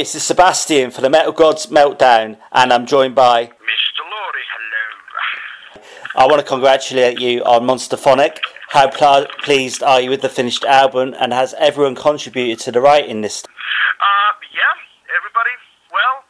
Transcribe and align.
This 0.00 0.16
is 0.16 0.24
Sebastian 0.24 0.88
for 0.88 1.04
the 1.04 1.12
Metal 1.12 1.28
Gods 1.28 1.68
Meltdown, 1.68 2.40
and 2.56 2.72
I'm 2.72 2.88
joined 2.88 3.12
by. 3.12 3.52
Mr. 3.52 4.00
Lordi, 4.08 4.44
hello. 4.48 5.84
I 6.16 6.24
want 6.24 6.40
to 6.40 6.48
congratulate 6.48 7.20
you 7.20 7.44
on 7.44 7.68
Monstereophonic. 7.68 8.40
How 8.72 8.88
pl- 8.88 9.28
pleased 9.44 9.84
are 9.84 10.00
you 10.00 10.08
with 10.08 10.24
the 10.24 10.32
finished 10.32 10.64
album, 10.64 11.12
and 11.20 11.36
has 11.36 11.52
everyone 11.60 12.00
contributed 12.00 12.64
to 12.64 12.72
the 12.72 12.80
writing 12.80 13.20
this? 13.20 13.44
Uh, 13.44 14.32
yeah, 14.56 14.72
everybody. 15.12 15.52
Well, 15.92 16.24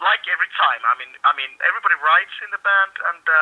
like 0.00 0.24
every 0.24 0.48
time. 0.56 0.80
I 0.88 0.96
mean, 0.96 1.12
I 1.28 1.36
mean, 1.36 1.52
everybody 1.60 2.00
writes 2.00 2.32
in 2.40 2.48
the 2.56 2.62
band, 2.64 2.94
and 3.12 3.20
uh, 3.20 3.36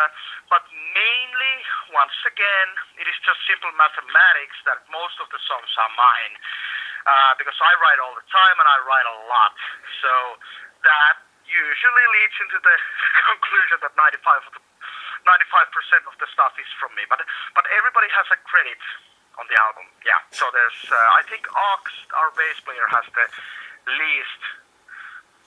but 0.50 0.66
mainly, 0.90 1.54
once 1.94 2.18
again, 2.26 2.68
it 2.98 3.06
is 3.06 3.14
just 3.22 3.38
simple 3.46 3.70
mathematics 3.78 4.58
that 4.66 4.82
most 4.90 5.22
of 5.22 5.30
the 5.30 5.38
songs 5.46 5.70
are 5.78 5.92
mine, 5.94 6.34
uh, 7.06 7.32
because 7.38 7.56
I 7.58 7.72
write 7.78 7.98
all 8.02 8.14
the 8.14 8.26
time 8.30 8.56
and 8.58 8.68
I 8.68 8.76
write 8.86 9.08
a 9.08 9.16
lot. 9.26 9.54
So 10.02 10.12
that 10.86 11.22
usually 11.46 12.06
leads 12.20 12.36
into 12.42 12.58
the 12.62 12.76
conclusion 13.34 13.76
that 13.82 13.92
95 13.94 14.48
of 14.48 14.52
the 14.58 14.62
95% 15.22 16.10
of 16.10 16.18
the 16.18 16.26
stuff 16.34 16.50
is 16.58 16.66
from 16.82 16.90
me. 16.98 17.06
But 17.06 17.22
but 17.54 17.62
everybody 17.78 18.10
has 18.10 18.26
a 18.34 18.38
credit 18.42 18.80
on 19.38 19.46
the 19.46 19.56
album. 19.56 19.86
Yeah. 20.02 20.18
So 20.34 20.50
there's, 20.52 20.80
uh, 20.90 21.18
I 21.18 21.22
think 21.30 21.46
Ox, 21.48 21.84
our 22.12 22.34
bass 22.36 22.58
player, 22.66 22.84
has 22.90 23.06
the 23.14 23.26
least 23.88 24.42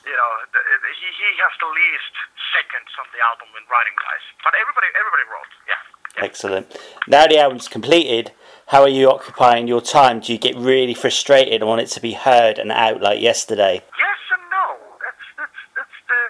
you 0.06 0.14
know, 0.14 0.32
the, 0.54 0.62
he, 0.62 1.08
he 1.18 1.30
has 1.42 1.54
the 1.58 1.70
least 1.74 2.14
seconds 2.54 2.94
on 3.02 3.10
the 3.10 3.20
album 3.26 3.50
in 3.58 3.66
writing 3.66 3.98
wise. 3.98 4.26
But 4.46 4.54
everybody 4.54 4.88
everybody 4.94 5.26
wrote, 5.26 5.52
yeah. 5.66 5.82
yeah. 6.14 6.30
Excellent. 6.30 6.66
Now 7.10 7.26
the 7.26 7.42
album's 7.42 7.68
completed, 7.68 8.32
how 8.68 8.82
are 8.82 8.90
you 8.90 9.10
occupying 9.10 9.68
your 9.68 9.82
time? 9.82 10.20
Do 10.20 10.34
you 10.34 10.40
get 10.40 10.56
really 10.58 10.94
frustrated 10.94 11.62
and 11.62 11.68
want 11.68 11.82
it 11.82 11.90
to 11.94 12.02
be 12.02 12.14
heard 12.14 12.58
and 12.58 12.72
out 12.72 13.02
like 13.02 13.22
yesterday? 13.22 13.82
Yes 13.98 14.22
and 14.34 14.46
no. 14.50 14.68
That's 15.02 15.26
that's 15.38 15.62
that's 15.78 16.00
the. 16.10 16.22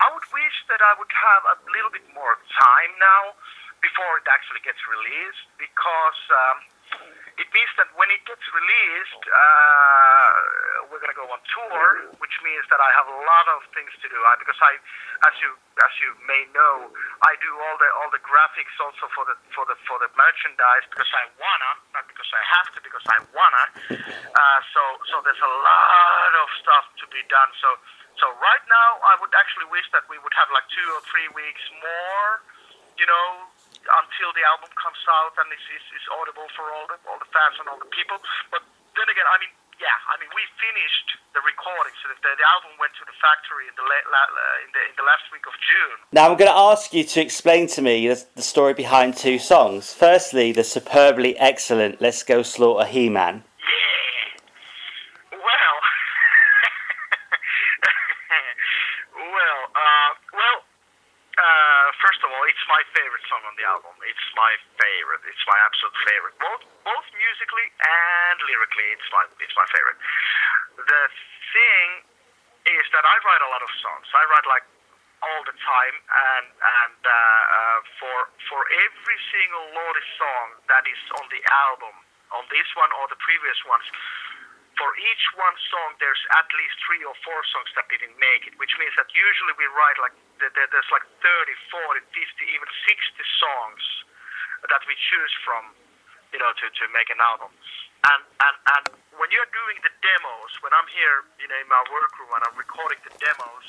I 0.00 0.12
would 0.12 0.26
wish 0.32 0.56
that 0.72 0.80
I 0.80 0.96
would 0.96 1.12
have 1.12 1.42
a 1.52 1.56
little 1.72 1.92
bit 1.92 2.04
more 2.14 2.40
time 2.56 2.92
now 2.96 3.36
before 3.84 4.20
it 4.20 4.26
actually 4.28 4.64
gets 4.64 4.80
released 4.88 5.46
because. 5.60 6.20
Um, 6.32 6.75
it 7.36 7.48
means 7.52 7.72
that 7.76 7.92
when 8.00 8.08
it 8.08 8.24
gets 8.24 8.40
released, 8.48 9.22
uh, 9.28 10.88
we're 10.88 11.00
going 11.04 11.12
to 11.12 11.20
go 11.20 11.28
on 11.28 11.40
tour, 11.52 12.16
which 12.16 12.32
means 12.40 12.64
that 12.72 12.80
I 12.80 12.88
have 12.96 13.04
a 13.04 13.18
lot 13.28 13.46
of 13.52 13.60
things 13.76 13.92
to 14.00 14.06
do. 14.08 14.16
I, 14.16 14.40
because 14.40 14.56
I, 14.64 14.72
as 15.28 15.34
you 15.44 15.52
as 15.76 15.92
you 16.00 16.16
may 16.24 16.48
know, 16.56 16.88
I 17.28 17.36
do 17.44 17.52
all 17.52 17.76
the 17.76 17.88
all 18.00 18.08
the 18.08 18.24
graphics 18.24 18.72
also 18.80 19.04
for 19.12 19.28
the 19.28 19.36
for 19.52 19.68
the 19.68 19.76
for 19.84 20.00
the 20.00 20.08
merchandise 20.16 20.88
because 20.88 21.12
I 21.12 21.28
wanna, 21.36 21.70
not 21.92 22.08
because 22.08 22.30
I 22.32 22.42
have 22.56 22.68
to, 22.72 22.78
because 22.80 23.04
I 23.04 23.18
wanna. 23.36 23.64
Uh, 24.32 24.60
so 24.72 24.82
so 25.12 25.20
there's 25.20 25.44
a 25.44 25.54
lot 25.60 26.32
of 26.40 26.48
stuff 26.64 26.88
to 27.00 27.06
be 27.12 27.20
done. 27.28 27.52
So 27.60 27.68
so 28.16 28.32
right 28.40 28.64
now, 28.64 28.88
I 29.04 29.20
would 29.20 29.32
actually 29.36 29.68
wish 29.68 29.84
that 29.92 30.08
we 30.08 30.16
would 30.16 30.32
have 30.40 30.48
like 30.56 30.64
two 30.72 30.88
or 30.96 31.04
three 31.04 31.28
weeks 31.36 31.60
more, 31.84 32.28
you 32.96 33.04
know, 33.04 33.52
until 33.86 34.30
the 34.34 34.44
album 34.46 34.70
comes 34.74 35.00
out 35.08 35.34
and 35.38 35.46
is, 35.54 35.62
is 35.70 36.06
audible 36.18 36.48
for 36.58 36.68
all 36.74 36.86
the 36.90 36.98
all 37.06 37.18
the 37.18 37.30
fans 37.30 37.56
and 37.62 37.66
all 37.70 37.78
the 37.78 37.90
people. 37.90 38.18
But 38.50 38.62
then 38.98 39.08
again, 39.08 39.26
I 39.28 39.36
mean, 39.38 39.52
yeah, 39.76 39.92
I 40.08 40.16
mean, 40.16 40.32
we 40.32 40.40
finished 40.56 41.20
the 41.36 41.44
recording, 41.44 41.92
so 42.00 42.08
the, 42.08 42.16
the 42.16 42.48
album 42.48 42.80
went 42.80 42.96
to 42.96 43.04
the 43.04 43.12
factory 43.20 43.68
in 43.68 43.76
the, 43.76 43.84
la- 43.84 44.08
la- 44.08 44.32
in 44.64 44.72
the 44.72 44.82
in 44.88 44.96
the 44.96 45.04
last 45.04 45.28
week 45.28 45.44
of 45.44 45.52
June. 45.60 46.00
Now 46.16 46.32
I'm 46.32 46.36
going 46.40 46.48
to 46.50 46.56
ask 46.72 46.96
you 46.96 47.04
to 47.04 47.20
explain 47.20 47.68
to 47.76 47.84
me 47.84 48.08
the, 48.08 48.16
the 48.34 48.42
story 48.42 48.72
behind 48.72 49.16
two 49.20 49.38
songs. 49.38 49.92
Firstly, 49.92 50.52
the 50.52 50.64
superbly 50.64 51.36
excellent 51.36 52.00
"Let's 52.00 52.22
Go 52.24 52.40
Slaughter 52.40 52.88
He-Man." 52.88 53.44
Yeah. 53.44 55.36
Well. 55.36 55.76
well. 59.36 59.60
Uh, 59.76 60.10
well. 60.32 60.58
Uh, 61.36 61.86
first 62.00 62.24
of 62.24 62.32
all, 62.32 62.44
it's 62.48 62.64
my 62.72 62.80
favorite 63.06 63.22
song 63.30 63.38
on 63.46 63.54
the 63.54 63.62
album. 63.62 63.94
It's 64.02 64.26
my 64.34 64.50
favorite. 64.82 65.22
It's 65.30 65.44
my 65.46 65.54
absolute 65.62 65.94
favorite. 66.10 66.34
Both 66.42 66.66
both 66.82 67.06
musically 67.14 67.66
and 67.78 68.36
lyrically, 68.50 68.88
it's 68.98 69.06
my 69.14 69.22
it's 69.38 69.54
my 69.54 69.66
favorite. 69.70 69.98
The 70.74 71.02
thing 71.54 71.86
is 72.66 72.84
that 72.90 73.06
I 73.06 73.14
write 73.22 73.42
a 73.46 73.50
lot 73.54 73.62
of 73.62 73.70
songs. 73.78 74.10
I 74.10 74.26
write 74.26 74.46
like 74.50 74.66
all 75.22 75.42
the 75.46 75.54
time, 75.54 75.96
and 76.02 76.46
and 76.50 76.98
uh, 77.06 77.14
uh, 77.14 77.78
for 78.02 78.18
for 78.50 78.66
every 78.74 79.18
single 79.30 79.70
Lordi 79.70 80.02
song 80.18 80.46
that 80.66 80.82
is 80.90 80.98
on 81.14 81.30
the 81.30 81.42
album, 81.46 81.94
on 82.34 82.42
this 82.50 82.66
one 82.74 82.90
or 82.90 83.06
the 83.06 83.20
previous 83.22 83.58
ones, 83.70 83.86
for 84.82 84.90
each 84.98 85.24
one 85.38 85.54
song, 85.70 85.94
there's 86.02 86.18
at 86.34 86.50
least 86.58 86.74
three 86.90 87.06
or 87.06 87.14
four 87.22 87.38
songs 87.54 87.70
that 87.78 87.86
didn't 87.86 88.18
make 88.18 88.50
it, 88.50 88.58
which 88.58 88.74
means 88.82 88.98
that 88.98 89.06
usually 89.14 89.54
we 89.62 89.70
write 89.78 89.94
like 90.02 90.18
there's 90.40 90.90
like 90.92 91.06
30, 91.24 91.52
40, 91.72 92.00
50, 92.12 92.56
even 92.56 92.68
60 92.68 93.40
songs 93.40 93.82
that 94.68 94.82
we 94.84 94.94
choose 94.96 95.34
from, 95.44 95.72
you 96.32 96.38
know, 96.40 96.52
to, 96.52 96.66
to 96.68 96.84
make 96.92 97.08
an 97.08 97.20
album. 97.20 97.52
And, 98.06 98.22
and 98.44 98.56
and 98.76 98.84
when 99.16 99.32
you're 99.32 99.48
doing 99.50 99.80
the 99.80 99.92
demos, 100.04 100.52
when 100.60 100.70
I'm 100.76 100.86
here, 100.92 101.24
you 101.40 101.48
know, 101.48 101.56
in 101.56 101.68
my 101.68 101.80
workroom 101.88 102.30
and 102.36 102.42
I'm 102.44 102.56
recording 102.56 103.00
the 103.02 103.12
demos, 103.16 103.66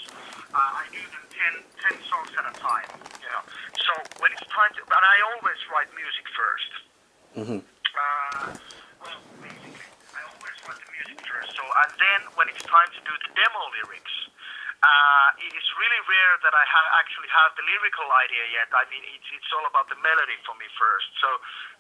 uh, 0.52 0.84
I 0.84 0.86
do 0.92 1.00
them 1.08 1.24
10, 1.56 1.98
10 1.98 2.12
songs 2.12 2.32
at 2.36 2.46
a 2.46 2.54
time, 2.60 2.92
you 3.24 3.30
know. 3.32 3.44
So 3.80 3.92
when 4.20 4.36
it's 4.36 4.46
time 4.52 4.76
to, 4.76 4.82
and 4.84 5.04
I 5.04 5.18
always 5.34 5.60
write 5.72 5.90
music 5.96 6.26
1st 6.36 6.72
mm-hmm. 7.42 7.60
Uh, 7.98 8.54
well, 9.02 9.20
basically, 9.42 9.90
I 10.14 10.22
always 10.30 10.58
write 10.70 10.78
the 10.86 10.92
music 10.94 11.18
first. 11.26 11.50
So, 11.58 11.64
and 11.66 11.92
then 11.98 12.20
when 12.38 12.46
it's 12.52 12.62
time 12.68 12.92
to 12.94 13.02
do 13.02 13.14
the 13.26 13.30
demo 13.34 13.64
lyrics, 13.74 14.27
uh, 14.86 15.30
it 15.42 15.50
is 15.58 15.68
really 15.82 16.02
rare 16.06 16.36
that 16.46 16.54
I 16.54 16.62
ha- 16.70 16.92
actually 17.02 17.30
have 17.34 17.50
the 17.58 17.66
lyrical 17.66 18.06
idea 18.22 18.46
yet. 18.54 18.70
I 18.78 18.86
mean, 18.94 19.02
it's, 19.10 19.26
it's 19.34 19.50
all 19.58 19.66
about 19.66 19.90
the 19.90 19.98
melody 20.06 20.38
for 20.46 20.54
me 20.62 20.70
first. 20.78 21.10
So, 21.18 21.30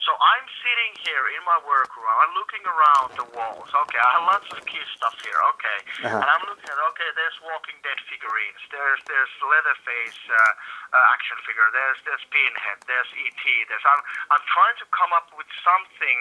so 0.02 0.12
I'm 0.18 0.46
sitting 0.66 0.91
here 1.06 1.25
in 1.38 1.41
my 1.46 1.62
workroom. 1.62 2.09
I'm 2.09 2.34
looking 2.34 2.66
around 2.66 3.09
the 3.13 3.28
walls. 3.38 3.69
Okay, 3.69 4.02
I 4.02 4.09
have 4.18 4.25
lots 4.25 4.50
of 4.50 4.59
Kiss 4.66 4.88
stuff 4.97 5.13
here. 5.22 5.38
Okay, 5.58 5.80
Uh-huh. 6.09 6.22
and 6.22 6.28
I'm 6.28 6.44
looking 6.50 6.66
at 6.66 6.78
okay. 6.97 7.09
There's 7.13 7.38
Walking 7.46 7.78
Dead 7.85 8.02
figurines. 8.09 8.62
There's 8.74 9.02
there's 9.06 9.31
Leatherface 9.46 10.18
uh, 10.34 10.97
uh, 10.97 11.14
action 11.14 11.38
figure. 11.46 11.69
There's 11.78 12.02
there's 12.02 12.25
Pinhead. 12.34 12.81
There's 12.90 13.09
ET. 13.14 13.44
There's 13.69 13.85
I'm 13.85 14.02
I'm 14.34 14.44
trying 14.50 14.78
to 14.81 14.85
come 14.90 15.14
up 15.14 15.29
with 15.38 15.47
something 15.62 16.19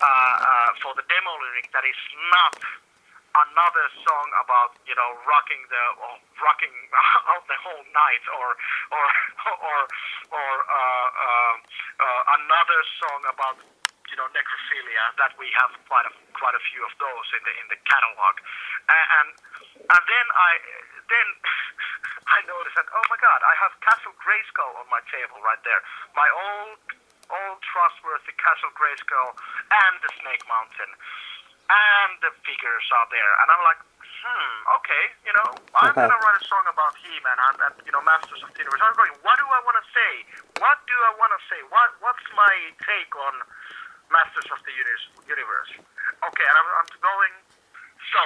uh, 0.00 0.06
uh, 0.08 0.70
for 0.80 0.96
the 0.96 1.04
demo 1.10 1.32
lyric 1.44 1.68
that 1.76 1.84
is 1.84 2.00
not 2.32 2.56
another 3.46 3.86
song 4.02 4.26
about 4.42 4.74
you 4.88 4.96
know 4.96 5.10
rocking 5.28 5.62
the 5.70 5.84
rocking 6.42 6.74
out 7.32 7.44
the 7.46 7.58
whole 7.62 7.84
night 7.94 8.24
or 8.34 8.48
or 8.90 9.06
or 9.70 9.78
or 10.34 10.50
uh, 10.66 11.08
uh, 11.08 11.54
uh, 12.02 12.36
another 12.42 12.80
song 12.98 13.20
about 13.30 13.56
you 14.10 14.16
know 14.16 14.26
necrophilia 14.32 15.04
that 15.20 15.36
we 15.36 15.52
have 15.54 15.70
quite 15.86 16.06
a 16.08 16.12
quite 16.34 16.56
a 16.56 16.62
few 16.72 16.82
of 16.82 16.92
those 16.98 17.26
in 17.36 17.42
the 17.44 17.54
in 17.62 17.66
the 17.70 17.78
catalog. 17.86 18.34
And 18.88 19.06
and, 19.22 19.28
and 19.86 20.02
then 20.02 20.26
I 20.34 20.52
then 21.06 21.28
I 22.36 22.38
noticed 22.48 22.76
that 22.76 22.88
oh 22.90 23.06
my 23.12 23.18
god 23.20 23.40
I 23.44 23.54
have 23.62 23.72
Castle 23.84 24.16
Grayskull 24.18 24.72
on 24.82 24.86
my 24.90 25.02
table 25.12 25.38
right 25.44 25.60
there. 25.62 25.80
My 26.16 26.28
old 26.32 26.80
old 27.28 27.60
trustworthy 27.60 28.32
Castle 28.40 28.72
Grayskull 28.72 29.36
and 29.68 29.94
the 30.00 30.10
Snake 30.24 30.44
Mountain 30.48 30.96
and 31.68 32.10
the 32.24 32.32
figures 32.44 32.86
are 32.96 33.08
there. 33.12 33.32
And 33.44 33.48
I'm 33.52 33.62
like, 33.64 33.80
hmm, 34.04 34.54
okay, 34.80 35.04
you 35.28 35.34
know, 35.36 35.50
I'm 35.76 35.92
Okay. 35.94 36.04
gonna 36.04 36.20
write 36.20 36.38
a 36.40 36.44
song 36.48 36.64
about 36.68 36.96
He-Man 37.04 37.38
and, 37.38 37.58
and 37.68 37.74
you 37.84 37.92
know, 37.92 38.02
Masters 38.04 38.40
of 38.44 38.50
the 38.56 38.60
Universe. 38.64 38.80
I'm 38.84 38.96
going, 38.96 39.14
what 39.24 39.36
do 39.40 39.46
I 39.46 39.60
want 39.64 39.76
to 39.80 39.86
say? 39.92 40.12
What 40.60 40.78
do 40.88 40.96
I 40.96 41.12
want 41.20 41.32
to 41.36 41.40
say? 41.52 41.60
What 41.72 41.88
What's 42.04 42.26
my 42.36 42.54
take 42.84 43.12
on 43.16 43.34
Masters 44.12 44.48
of 44.52 44.60
the 44.64 44.74
Universe? 45.28 45.72
Okay, 46.24 46.46
and 46.48 46.56
I'm, 46.56 46.68
I'm 46.84 46.88
going. 47.00 47.34
So 48.14 48.22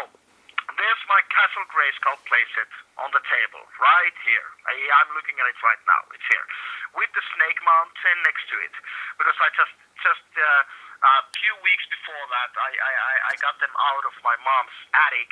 there's 0.79 1.03
my 1.11 1.21
Castle 1.35 1.67
Grayskull 1.71 2.19
playset 2.31 2.71
on 3.03 3.11
the 3.13 3.23
table 3.27 3.63
right 3.83 4.17
here. 4.25 4.49
I, 4.71 4.75
I'm 5.03 5.11
looking 5.19 5.37
at 5.39 5.47
it 5.51 5.59
right 5.63 5.83
now. 5.91 6.03
It's 6.15 6.27
here 6.31 6.47
with 6.97 7.11
the 7.15 7.25
Snake 7.37 7.59
Mountain 7.67 8.19
next 8.25 8.47
to 8.51 8.57
it 8.63 8.75
because 9.19 9.39
I 9.43 9.49
just 9.59 9.75
just. 10.07 10.27
Uh, 10.39 10.63
a 11.03 11.15
few 11.37 11.55
weeks 11.67 11.87
before 11.91 12.25
that, 12.31 12.51
I, 12.57 12.71
I, 12.73 12.93
I- 12.95 13.23
I 13.31 13.35
got 13.43 13.57
them 13.61 13.75
out 13.75 14.05
of 14.07 14.15
my 14.25 14.37
mom's 14.43 14.77
attic, 14.95 15.31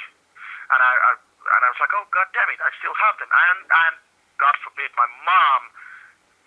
and 0.74 0.80
I, 0.80 0.92
I 0.94 1.12
and 1.18 1.60
I 1.64 1.68
was 1.72 1.80
like, 1.80 1.94
oh 1.96 2.06
god 2.12 2.28
damn 2.34 2.50
it, 2.52 2.60
I 2.62 2.70
still 2.82 2.94
have 2.96 3.16
them, 3.22 3.30
and 3.30 3.58
and 3.68 3.94
God 4.40 4.54
forbid, 4.66 4.90
my 4.98 5.08
mom, 5.26 5.62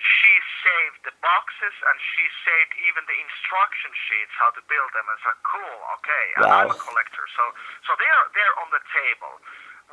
she 0.01 0.33
saved 0.65 0.99
the 1.07 1.15
boxes 1.23 1.75
and 1.87 1.97
she 2.15 2.25
saved 2.43 2.73
even 2.89 3.03
the 3.07 3.17
instruction 3.17 3.91
sheets 4.09 4.33
how 4.37 4.51
to 4.57 4.61
build 4.67 4.91
them. 4.97 5.05
And 5.07 5.19
so 5.23 5.31
cool, 5.47 5.77
okay, 6.01 6.25
and 6.41 6.47
I'm 6.51 6.69
a 6.71 6.77
collector, 6.79 7.25
so 7.37 7.43
so 7.87 7.91
they're 7.99 8.25
they're 8.35 8.57
on 8.63 8.69
the 8.75 8.83
table. 8.91 9.33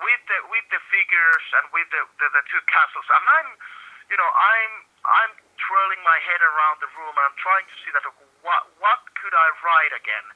With 0.02 0.22
the 0.26 0.38
with 0.50 0.66
the 0.74 0.82
figures 0.90 1.44
and 1.60 1.64
with 1.76 1.88
the 1.94 2.02
the, 2.18 2.28
the 2.34 2.44
two 2.50 2.62
castles, 2.72 3.06
and 3.14 3.24
I'm 3.24 3.50
you 4.10 4.18
know, 4.18 4.30
I'm 4.30 4.72
I'm 5.06 5.32
twirling 5.62 6.02
my 6.02 6.18
head 6.26 6.42
around 6.42 6.82
the 6.82 6.90
room 6.98 7.14
and 7.14 7.24
I'm 7.30 7.38
trying 7.40 7.66
to 7.68 7.76
see 7.84 7.92
that 7.94 8.04
what 8.42 8.62
what 8.80 9.00
could 9.18 9.34
I 9.34 9.48
write 9.64 9.94
again? 9.96 10.26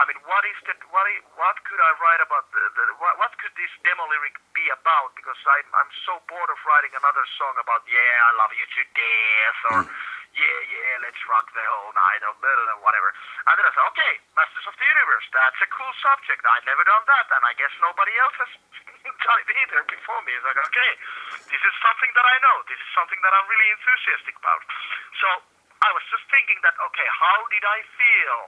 I 0.00 0.08
mean, 0.08 0.16
what 0.24 0.40
is 0.48 0.56
the 0.64 0.72
what? 0.88 1.04
What 1.36 1.56
could 1.68 1.76
I 1.76 1.92
write 2.00 2.22
about 2.24 2.48
the, 2.48 2.62
the 2.80 2.84
what, 2.96 3.12
what 3.20 3.32
could 3.36 3.52
this 3.60 3.68
demo 3.84 4.08
lyric 4.08 4.40
be 4.56 4.64
about? 4.72 5.12
Because 5.12 5.36
I'm 5.44 5.68
I'm 5.76 5.90
so 6.08 6.16
bored 6.24 6.48
of 6.48 6.56
writing 6.64 6.96
another 6.96 7.24
song 7.36 7.52
about 7.60 7.84
yeah, 7.84 8.28
I 8.28 8.32
love 8.40 8.52
you 8.56 8.64
to 8.64 8.82
death 8.96 9.60
or 9.68 9.78
hmm. 9.84 9.92
yeah, 10.32 10.60
yeah, 10.72 11.04
let's 11.04 11.20
rock 11.28 11.44
the 11.52 11.60
whole 11.60 11.92
night 11.92 12.24
or 12.24 12.32
blah, 12.40 12.48
blah, 12.48 12.66
blah, 12.72 12.80
whatever. 12.88 13.12
And 13.44 13.52
then 13.52 13.68
I 13.68 13.72
said, 13.76 13.84
okay, 13.92 14.12
Masters 14.32 14.64
of 14.64 14.74
the 14.80 14.88
Universe, 14.88 15.26
that's 15.28 15.60
a 15.60 15.68
cool 15.68 15.92
subject. 16.00 16.40
I've 16.40 16.64
never 16.64 16.84
done 16.88 17.04
that, 17.04 17.26
and 17.36 17.42
I 17.44 17.52
guess 17.60 17.72
nobody 17.84 18.16
else 18.16 18.36
has 18.40 18.52
done 19.28 19.38
it 19.44 19.50
either 19.60 19.80
before 19.92 20.20
me. 20.24 20.32
It's 20.32 20.46
like, 20.48 20.56
okay, 20.56 20.92
this 21.52 21.60
is 21.60 21.74
something 21.84 22.12
that 22.16 22.24
I 22.24 22.36
know. 22.40 22.56
This 22.64 22.80
is 22.80 22.90
something 22.96 23.20
that 23.20 23.32
I'm 23.36 23.44
really 23.44 23.68
enthusiastic 23.76 24.40
about. 24.40 24.62
So 25.20 25.28
I 25.82 25.90
was 25.90 26.04
just 26.14 26.22
thinking 26.30 26.58
that, 26.62 26.74
okay, 26.78 27.08
how 27.10 27.38
did 27.50 27.64
I 27.66 27.78
feel 27.98 28.38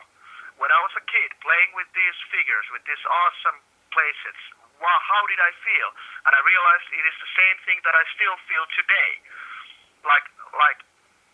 when 0.62 0.70
I 0.70 0.81
was 0.86 0.94
a 0.94 1.04
kid 1.10 1.31
playing 1.42 1.75
with 1.75 1.90
these 1.90 2.19
figures, 2.31 2.62
with 2.70 2.86
these 2.86 3.02
awesome 3.02 3.58
playsets? 3.90 4.42
Wow, 4.78 4.98
how 5.02 5.22
did 5.26 5.38
I 5.42 5.50
feel? 5.62 5.88
And 6.26 6.32
I 6.34 6.40
realized 6.46 6.86
it 6.94 7.02
is 7.06 7.16
the 7.19 7.32
same 7.34 7.56
thing 7.66 7.78
that 7.82 7.94
I 7.94 8.04
still 8.14 8.36
feel 8.46 8.64
today. 8.78 9.12
Like, 10.06 10.26
like 10.54 10.78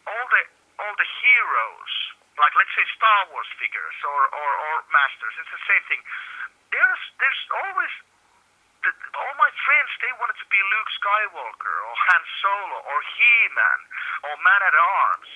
all 0.09 0.27
the 0.33 0.43
all 0.81 0.95
the 0.97 1.09
heroes, 1.21 1.93
like 2.41 2.53
let's 2.57 2.73
say 2.73 2.85
Star 2.97 3.21
Wars 3.29 3.51
figures 3.61 3.97
or, 4.01 4.21
or, 4.33 4.51
or 4.57 4.75
Masters, 4.89 5.37
it's 5.37 5.53
the 5.53 5.65
same 5.69 5.85
thing. 5.93 6.01
There's 6.73 7.03
there's 7.21 7.43
always 7.65 7.93
the, 8.81 8.93
all 9.13 9.35
my 9.37 9.53
friends 9.69 9.91
they 10.01 10.13
wanted 10.17 10.39
to 10.41 10.49
be 10.49 10.57
Luke 10.57 10.91
Skywalker 10.97 11.77
or 11.85 11.93
Han 11.93 12.23
Solo 12.41 12.79
or 12.89 12.99
He-Man 13.05 13.81
or 14.25 14.35
Man 14.41 14.61
at 14.65 14.77
Arms, 14.77 15.31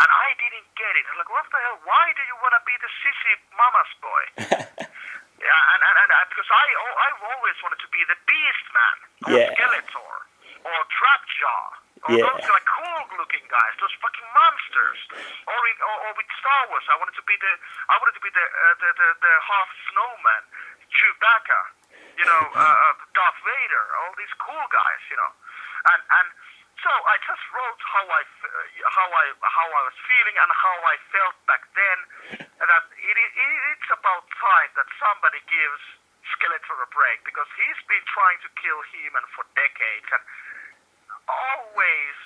and 0.00 0.08
I 0.10 0.28
didn't 0.38 0.68
get 0.74 0.92
it. 0.98 1.04
I'm 1.10 1.18
like, 1.18 1.30
what 1.30 1.46
the 1.50 1.58
hell? 1.62 1.78
Why 1.86 2.04
do 2.14 2.22
you 2.26 2.36
want 2.42 2.54
to 2.58 2.62
be 2.66 2.74
the 2.82 2.90
sissy 3.02 3.34
mama's 3.54 3.92
boy? 4.02 4.22
yeah, 5.44 5.70
and, 5.74 5.80
and, 5.82 5.96
and, 6.02 6.10
because 6.30 6.50
I 6.50 6.64
oh, 6.82 6.94
I've 7.06 7.22
always 7.34 7.56
wanted 7.62 7.80
to 7.82 7.90
be 7.94 8.02
the 8.10 8.18
Beast 8.26 8.66
Man 8.74 8.96
or 9.30 9.38
Yeah. 9.38 9.54
Skeletor 9.54 10.14
or 10.66 10.78
Trapjaw. 10.90 11.64
Or 12.04 12.12
Yeah. 12.12 12.26
those 12.26 12.44
like 12.52 12.68
cool 12.68 13.00
looking 13.16 13.46
guys, 13.48 13.72
those 13.80 13.94
fucking 14.02 14.28
monsters. 14.36 15.00
Or, 15.48 15.56
in, 15.72 15.76
or, 15.80 15.96
or 16.04 16.10
with 16.20 16.28
Star 16.36 16.60
Wars, 16.68 16.84
I 16.92 16.96
wanted 17.00 17.16
to 17.16 17.24
be 17.24 17.36
the 17.40 17.52
I 17.88 17.96
wanted 17.96 18.16
to 18.18 18.24
be 18.24 18.30
the 18.34 18.44
uh, 18.44 18.74
the, 18.82 18.88
the 18.92 19.08
the 19.24 19.32
half 19.40 19.68
snowman, 19.88 20.42
Chewbacca, 20.92 21.60
you 22.20 22.26
know, 22.28 22.42
uh, 22.60 22.60
uh, 22.60 22.94
Darth 23.16 23.40
Vader, 23.40 23.86
all 24.04 24.12
these 24.20 24.32
cool 24.36 24.66
guys, 24.68 25.02
you 25.08 25.16
know, 25.16 25.32
and 25.96 26.00
and 26.20 26.28
so 26.84 26.92
I 26.92 27.16
just 27.24 27.44
wrote 27.56 27.80
how 27.80 28.04
I 28.04 28.22
how 28.92 29.08
I 29.08 29.24
how 29.40 29.68
I 29.72 29.82
was 29.88 29.96
feeling 30.04 30.36
and 30.36 30.50
how 30.52 30.76
I 30.84 30.94
felt 31.08 31.36
back 31.48 31.64
then. 31.72 31.98
And 32.44 32.66
that 32.68 32.84
it, 32.92 33.16
it, 33.16 33.32
it's 33.72 33.90
about 33.90 34.28
time 34.36 34.70
that 34.76 34.88
somebody 35.00 35.40
gives 35.48 35.82
Skeletor 36.36 36.76
a 36.84 36.88
break 36.92 37.24
because 37.24 37.48
he's 37.56 37.80
been 37.88 38.04
trying 38.12 38.36
to 38.44 38.48
kill 38.60 38.80
He-Man 38.92 39.24
for 39.32 39.48
decades 39.56 40.08
and 40.12 40.22
always 41.24 42.16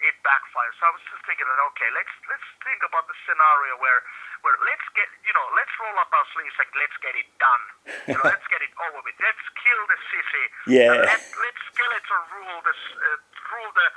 it 0.00 0.16
backfires. 0.24 0.76
So 0.80 0.88
I 0.88 0.92
was 0.92 1.04
just 1.08 1.24
thinking 1.24 1.44
that 1.44 1.60
okay, 1.76 1.88
let's 1.92 2.14
let's 2.28 2.48
think 2.64 2.80
about 2.88 3.04
the 3.08 3.16
scenario 3.28 3.80
where 3.80 4.00
where 4.44 4.56
let's 4.64 4.86
get 4.96 5.08
you 5.24 5.32
know 5.36 5.44
let's 5.56 5.72
roll 5.76 5.96
up 6.00 6.08
our 6.12 6.26
sleeves 6.32 6.56
and 6.56 6.68
let's 6.76 6.96
get 7.04 7.14
it 7.16 7.28
done. 7.36 7.64
You 8.08 8.16
know, 8.16 8.26
let's 8.32 8.48
get 8.48 8.64
it 8.64 8.72
over 8.80 9.00
with. 9.04 9.16
Let's 9.20 9.44
kill 9.60 9.82
the 9.92 9.98
sissy. 10.08 10.44
Yeah. 10.72 11.04
Let 11.04 11.20
let 11.20 11.56
Skeletor 11.72 12.20
rule 12.32 12.60
this 12.64 12.80
uh, 12.96 13.35
rule 13.54 13.72
the 13.74 13.88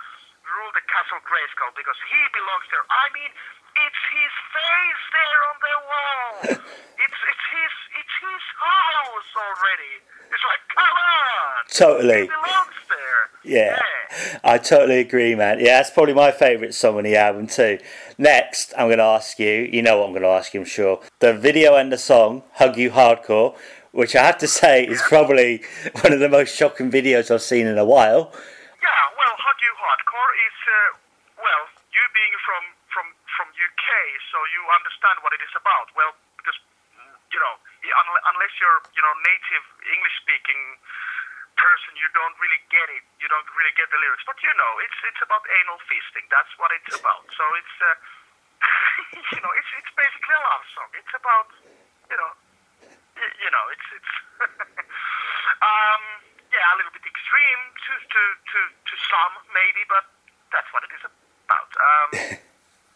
rule 0.50 0.72
the 0.74 0.86
Castle 0.90 1.22
Grayskull 1.26 1.74
because 1.78 2.00
he 2.10 2.22
belongs 2.34 2.68
there. 2.74 2.86
I 2.90 3.06
mean, 3.14 3.32
it's 3.80 4.04
his 4.10 4.34
face 4.50 5.04
there 5.14 5.40
on 5.50 5.58
the 5.62 5.76
wall. 5.86 6.32
it's 7.06 7.20
it's 7.20 7.46
his 7.54 7.74
it's 8.02 8.16
his 8.20 8.44
house 8.58 9.30
already. 9.38 9.94
It's 10.34 10.46
like 10.46 10.64
come 10.74 10.98
on. 10.98 11.60
Totally. 11.70 12.22
He 12.26 12.34
belongs 12.34 12.80
there. 12.90 13.22
Yeah, 13.44 13.80
I 14.44 14.58
totally 14.58 15.00
agree, 15.00 15.34
man. 15.36 15.60
Yeah, 15.60 15.78
that's 15.78 15.92
probably 15.92 16.14
my 16.14 16.32
favourite 16.32 16.74
song 16.74 16.98
on 16.98 17.04
the 17.04 17.16
album 17.16 17.48
too. 17.48 17.80
Next, 18.18 18.74
I'm 18.78 18.88
going 18.88 18.98
to 18.98 19.06
ask 19.06 19.40
you. 19.40 19.68
You 19.72 19.82
know 19.82 20.00
what 20.00 20.08
I'm 20.08 20.12
going 20.12 20.24
to 20.24 20.30
ask 20.30 20.54
you, 20.54 20.62
I'm 20.62 20.66
sure. 20.66 21.00
The 21.20 21.34
video 21.34 21.76
and 21.76 21.92
the 21.92 21.98
song 21.98 22.44
"Hug 22.54 22.78
You 22.78 22.92
Hardcore," 22.92 23.56
which 23.92 24.16
I 24.16 24.26
have 24.26 24.38
to 24.40 24.48
say 24.48 24.86
is 24.86 25.02
probably 25.02 25.62
one 26.02 26.14
of 26.14 26.20
the 26.20 26.30
most 26.30 26.56
shocking 26.56 26.92
videos 26.92 27.32
I've 27.32 27.42
seen 27.42 27.66
in 27.66 27.78
a 27.78 27.86
while. 27.86 28.34
You 29.90 29.98
Hardcore 29.98 30.34
is, 30.46 30.58
uh, 30.70 30.78
well, 31.42 31.64
you 31.90 32.04
being 32.14 32.36
from, 32.46 32.62
from, 32.94 33.06
from 33.34 33.48
UK, 33.58 33.88
so 34.30 34.38
you 34.54 34.62
understand 34.70 35.18
what 35.26 35.34
it 35.34 35.42
is 35.42 35.50
about. 35.58 35.90
Well, 35.98 36.14
because, 36.38 36.54
you 37.34 37.42
know, 37.42 37.58
unless 38.30 38.54
you're, 38.62 38.86
you 38.94 39.02
know, 39.02 39.14
native 39.26 39.66
English-speaking 39.90 40.62
person, 41.58 41.98
you 41.98 42.06
don't 42.14 42.38
really 42.38 42.62
get 42.70 42.86
it. 42.94 43.02
You 43.18 43.34
don't 43.34 43.50
really 43.58 43.74
get 43.74 43.90
the 43.90 43.98
lyrics. 43.98 44.22
But, 44.30 44.38
you 44.46 44.54
know, 44.62 44.78
it's 44.86 45.00
it's 45.10 45.26
about 45.26 45.42
anal 45.58 45.82
fisting. 45.90 46.30
That's 46.30 46.54
what 46.62 46.70
it's 46.70 46.94
about. 46.94 47.26
So 47.34 47.44
it's, 47.58 47.76
uh, 47.82 47.98
you 49.34 49.42
know, 49.42 49.52
it's, 49.58 49.72
it's 49.74 49.94
basically 49.98 50.38
a 50.38 50.44
love 50.54 50.66
song. 50.78 50.90
It's 50.94 51.14
about, 51.18 51.50
you 52.14 52.18
know, 52.22 52.32
you 53.42 53.50
know, 53.50 53.66
it's 53.74 53.88
it's 53.90 54.14
um 55.66 56.04
yeah, 56.54 56.74
a 56.74 56.76
little 56.78 56.94
bit 56.94 57.06
extreme 57.40 57.64
to 57.88 57.94
to 58.04 58.24
to 58.52 58.60
to 58.68 58.96
some 59.08 59.34
maybe, 59.56 59.84
but 59.88 60.04
that's 60.52 60.68
what 60.76 60.84
it 60.84 60.92
is 60.92 61.04
about. 61.08 61.72
Um, 61.80 62.10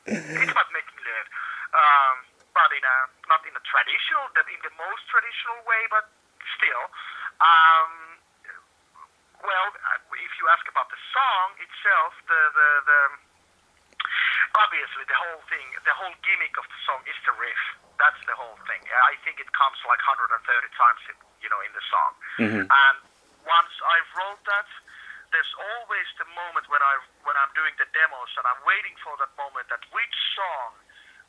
it's 0.43 0.51
about 0.51 0.69
making 0.75 0.99
love, 0.99 1.27
um, 1.71 2.15
but 2.51 2.69
in 2.75 2.83
a 2.83 2.97
not 3.31 3.41
in 3.47 3.55
a 3.55 3.63
traditional, 3.63 4.27
that 4.35 4.47
in 4.51 4.59
the 4.67 4.73
most 4.75 5.03
traditional 5.07 5.63
way, 5.63 5.83
but 5.87 6.11
still. 6.59 6.83
Um, 7.39 8.19
well, 9.43 9.67
uh, 9.75 10.19
if 10.23 10.33
you 10.39 10.47
ask 10.51 10.63
about 10.71 10.87
the 10.91 10.99
song 11.15 11.47
itself, 11.59 12.13
the 12.27 12.41
the 12.51 12.69
the 12.83 12.99
obviously 14.59 15.07
the 15.07 15.19
whole 15.19 15.43
thing, 15.47 15.67
the 15.87 15.95
whole 15.95 16.15
gimmick 16.23 16.55
of 16.59 16.67
the 16.67 16.79
song 16.83 16.99
is 17.07 17.17
the 17.23 17.33
riff. 17.39 17.63
That's 17.95 18.19
the 18.27 18.35
whole 18.35 18.59
thing. 18.67 18.83
I 18.91 19.15
think 19.23 19.39
it 19.39 19.47
comes 19.55 19.79
like 19.85 20.01
130 20.01 20.35
times, 20.75 21.01
in, 21.07 21.15
you 21.39 21.47
know, 21.47 21.61
in 21.61 21.71
the 21.77 21.85
song. 21.87 22.11
And 22.67 22.97
once 23.43 23.73
I've 23.83 24.09
wrote 24.15 24.43
that, 24.47 24.69
there's 25.33 25.53
always 25.57 26.07
the 26.21 26.29
moment 26.29 26.69
when 26.69 26.81
I 26.81 26.93
when 27.25 27.33
I'm 27.33 27.50
doing 27.57 27.73
the 27.81 27.89
demos 27.89 28.31
and 28.38 28.45
I'm 28.45 28.62
waiting 28.69 28.93
for 29.01 29.17
that 29.17 29.33
moment 29.33 29.65
that 29.73 29.81
which 29.89 30.17
song 30.38 30.77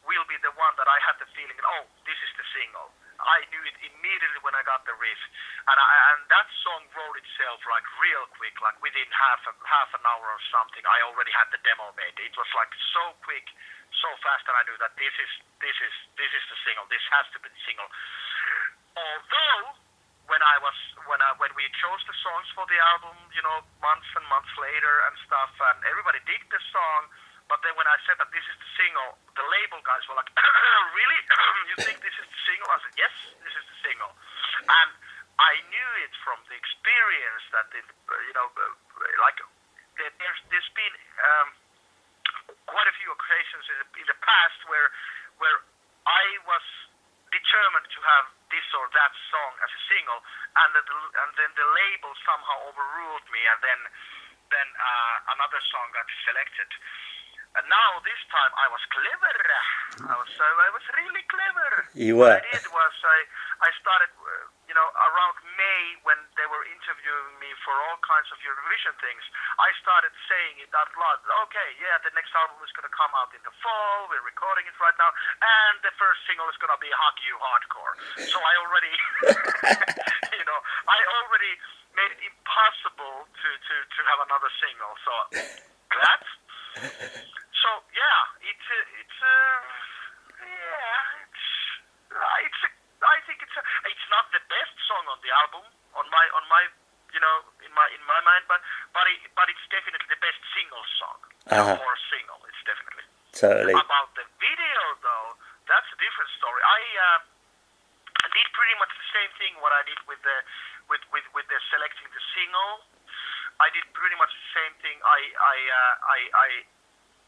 will 0.04 0.24
be 0.28 0.36
the 0.44 0.52
one 0.52 0.74
that 0.76 0.84
I 0.84 0.98
had 1.00 1.16
the 1.16 1.28
feeling, 1.32 1.56
oh, 1.64 1.88
this 2.04 2.16
is 2.20 2.32
the 2.36 2.44
single. 2.52 2.92
I 3.16 3.40
knew 3.48 3.62
it 3.64 3.76
immediately 3.80 4.40
when 4.44 4.52
I 4.52 4.60
got 4.68 4.84
the 4.84 4.92
riff, 5.00 5.22
and 5.64 5.76
I, 5.80 5.88
and 6.12 6.28
that 6.28 6.48
song 6.60 6.84
wrote 6.92 7.16
itself 7.16 7.62
like 7.64 7.86
real 8.02 8.26
quick, 8.36 8.52
like 8.60 8.76
within 8.84 9.08
half 9.08 9.40
a, 9.48 9.52
half 9.64 9.90
an 9.96 10.04
hour 10.04 10.26
or 10.28 10.42
something. 10.52 10.82
I 10.84 11.00
already 11.08 11.32
had 11.32 11.48
the 11.54 11.62
demo 11.64 11.94
made. 11.96 12.12
It 12.20 12.36
was 12.36 12.50
like 12.52 12.68
so 12.92 13.16
quick, 13.24 13.46
so 13.96 14.10
fast, 14.20 14.44
and 14.50 14.56
I 14.58 14.62
knew 14.68 14.76
that 14.82 14.92
this 14.98 15.14
is 15.14 15.30
this 15.62 15.78
is 15.78 15.94
this 16.20 16.32
is 16.36 16.44
the 16.52 16.58
single. 16.68 16.84
This 16.90 17.04
has 17.14 17.26
to 17.32 17.38
be 17.40 17.48
the 17.48 17.62
single. 17.64 17.88
Although 18.98 19.83
when 20.26 20.40
I 20.40 20.56
was 20.60 20.76
when 21.04 21.20
I 21.20 21.36
when 21.36 21.52
we 21.52 21.68
chose 21.80 22.00
the 22.08 22.16
songs 22.24 22.48
for 22.56 22.64
the 22.68 22.78
album, 22.96 23.12
you 23.36 23.44
know, 23.44 23.60
months 23.84 24.08
and 24.16 24.24
months 24.32 24.50
later 24.56 24.94
and 25.08 25.14
stuff, 25.28 25.52
and 25.72 25.78
everybody 25.84 26.20
digged 26.24 26.48
the 26.48 26.62
song. 26.72 27.12
But 27.44 27.60
then 27.60 27.76
when 27.76 27.84
I 27.84 28.00
said 28.08 28.16
that 28.16 28.32
this 28.32 28.40
is 28.48 28.56
the 28.56 28.70
single, 28.80 29.20
the 29.36 29.44
label 29.44 29.76
guys 29.84 30.00
were 30.08 30.16
like, 30.16 30.32
"Really? 30.96 31.20
you 31.70 31.76
think 31.76 32.00
this 32.00 32.16
is 32.16 32.24
the 32.24 32.40
single?" 32.48 32.68
I 32.72 32.80
said, 32.80 32.96
"Yes, 32.96 33.14
this 33.44 33.52
is 33.52 33.64
the 33.68 33.78
single." 33.84 34.12
And 34.64 34.90
I 35.36 35.60
knew 35.68 35.90
it 36.06 36.12
from 36.24 36.40
the 36.48 36.56
experience 36.56 37.44
that 37.52 37.68
it, 37.76 37.84
you 37.84 38.34
know, 38.38 38.48
uh, 38.48 38.64
like 39.20 39.36
there's 40.00 40.40
there's 40.48 40.70
been 40.72 40.94
um, 41.20 41.48
quite 42.64 42.88
a 42.88 42.94
few 42.96 43.12
occasions 43.12 43.64
in 43.68 43.76
the, 43.82 43.86
in 44.00 44.06
the 44.08 44.18
past 44.24 44.58
where 44.72 44.88
where 45.36 45.58
I 46.08 46.24
was 46.48 46.64
determined 47.34 47.88
to 47.90 48.00
have 48.00 48.26
this 48.54 48.66
or 48.78 48.86
that 48.94 49.12
song 49.34 49.52
as 49.66 49.70
a 49.74 49.82
single, 49.90 50.20
and 50.62 50.70
the, 50.78 50.82
and 50.86 51.30
then 51.34 51.50
the 51.58 51.66
label 51.66 52.14
somehow 52.22 52.70
overruled 52.70 53.26
me, 53.34 53.42
and 53.50 53.58
then 53.58 53.80
then 54.52 54.68
uh, 54.76 55.16
another 55.34 55.58
song 55.72 55.86
got 55.96 56.06
selected. 56.22 56.68
And 57.54 57.66
now 57.70 58.02
this 58.02 58.18
time 58.34 58.50
I 58.58 58.66
was 58.66 58.82
clever. 58.90 59.34
I 60.10 60.14
was 60.18 60.32
uh, 60.34 60.42
I 60.42 60.70
was 60.74 60.82
really 60.98 61.22
clever. 61.30 61.70
You 61.94 62.18
were. 62.18 62.34
What. 62.34 62.42
I 62.42 62.50
did 62.50 62.66
was 62.66 62.94
I 63.06 63.18
I 63.62 63.70
started 63.78 64.10
uh, 64.18 64.50
you 64.66 64.74
know 64.74 64.82
around 64.82 65.38
May 65.54 65.82
when 66.02 66.18
they 66.34 66.50
were 66.50 66.66
interviewing 66.66 67.38
me 67.38 67.54
for 67.62 67.70
all 67.78 67.98
kinds 68.02 68.26
of 68.34 68.42
Eurovision 68.42 68.98
things. 68.98 69.22
I 69.62 69.70
started 69.78 70.10
saying 70.26 70.66
it 70.66 70.70
out 70.74 70.90
loud. 70.98 71.22
Okay, 71.46 71.78
yeah, 71.78 71.94
the 72.02 72.10
next 72.18 72.34
album 72.34 72.58
is 72.66 72.74
going 72.74 72.90
to 72.90 72.94
come 72.94 73.14
out 73.14 73.30
in 73.30 73.42
the 73.46 73.54
fall. 73.62 74.10
We're 74.10 74.26
recording 74.26 74.66
it 74.66 74.74
right 74.82 74.98
now, 74.98 75.14
and 75.38 75.78
the 75.86 75.94
first 75.94 76.26
single 76.26 76.50
is 76.50 76.58
going 76.58 76.74
to 76.74 76.80
be 76.82 76.90
"Hug 76.90 77.16
You 77.22 77.38
Hardcore." 77.38 77.94
So 78.34 78.38
I 78.42 78.52
already, 78.66 78.94
you 80.42 80.44
know, 80.50 80.58
I 80.90 80.98
already 81.22 81.54
made 81.94 82.10
it 82.18 82.22
impossible 82.26 83.30
to 83.30 83.48
to 83.54 83.74
to 83.78 84.00
have 84.10 84.20
another 84.26 84.50
single. 84.58 84.92
So 85.06 85.14
that's 86.02 86.30
so 86.78 87.70
yeah, 87.94 88.20
it's 88.50 88.66
uh, 88.68 89.00
it's 89.00 89.18
uh, 89.22 89.58
yeah, 90.42 91.22
it's 91.24 91.44
uh, 92.12 92.46
it's 92.46 92.60
I 92.64 92.68
I 93.04 93.18
think 93.28 93.38
it's 93.44 93.56
a, 93.56 93.62
it's 93.90 94.06
not 94.10 94.24
the 94.34 94.42
best 94.50 94.74
song 94.88 95.04
on 95.12 95.18
the 95.22 95.32
album 95.46 95.64
on 95.94 96.06
my 96.10 96.24
on 96.34 96.44
my 96.50 96.62
you 97.14 97.20
know 97.22 97.36
in 97.62 97.70
my 97.74 97.86
in 97.94 98.02
my 98.08 98.20
mind, 98.26 98.44
but 98.50 98.58
but 98.92 99.06
it, 99.06 99.18
but 99.38 99.46
it's 99.50 99.64
definitely 99.70 100.08
the 100.10 100.20
best 100.22 100.40
single 100.56 100.84
song 100.98 101.18
Uh-huh. 101.54 101.76
or 101.78 101.92
single. 102.10 102.40
It's 102.50 102.62
definitely. 102.66 103.06
Totally. 103.34 103.74
About 103.74 104.14
the 104.14 104.26
video 104.38 104.82
though, 105.02 105.28
that's 105.66 105.88
a 105.90 105.98
different 105.98 106.30
story. 106.38 106.62
I 106.62 106.80
uh, 107.02 107.18
did 108.30 108.46
pretty 108.54 108.76
much 108.78 108.94
the 108.94 109.08
same 109.10 109.30
thing 109.42 109.52
what 109.58 109.74
I 109.74 109.82
did 109.86 109.98
with 110.06 110.22
the 110.22 110.38
with 110.90 111.02
with 111.10 111.26
with 111.34 111.46
the 111.50 111.58
selecting 111.74 112.06
the 112.14 112.22
single. 112.34 112.86
I 113.62 113.70
did 113.70 113.86
pretty 113.94 114.18
much 114.18 114.30
the 114.34 114.50
same 114.54 114.74
thing. 114.82 114.96
I 115.02 115.20
I 115.34 115.56
uh, 115.66 115.94
I 116.14 116.18
I 116.34 116.48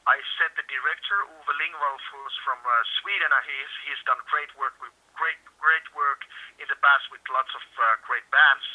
I 0.06 0.18
said 0.38 0.54
the 0.54 0.66
Lingvall, 1.66 1.98
who's 2.14 2.36
from 2.46 2.62
uh, 2.62 2.72
Sweden, 3.02 3.26
he's 3.42 3.72
he's 3.90 3.98
done 4.06 4.22
great 4.30 4.54
work 4.54 4.78
with 4.78 4.94
great 5.18 5.34
great 5.58 5.82
work 5.98 6.22
in 6.62 6.66
the 6.70 6.78
past 6.78 7.10
with 7.10 7.18
lots 7.26 7.50
of 7.58 7.64
uh, 7.74 7.84
great 8.06 8.22
bands. 8.30 8.66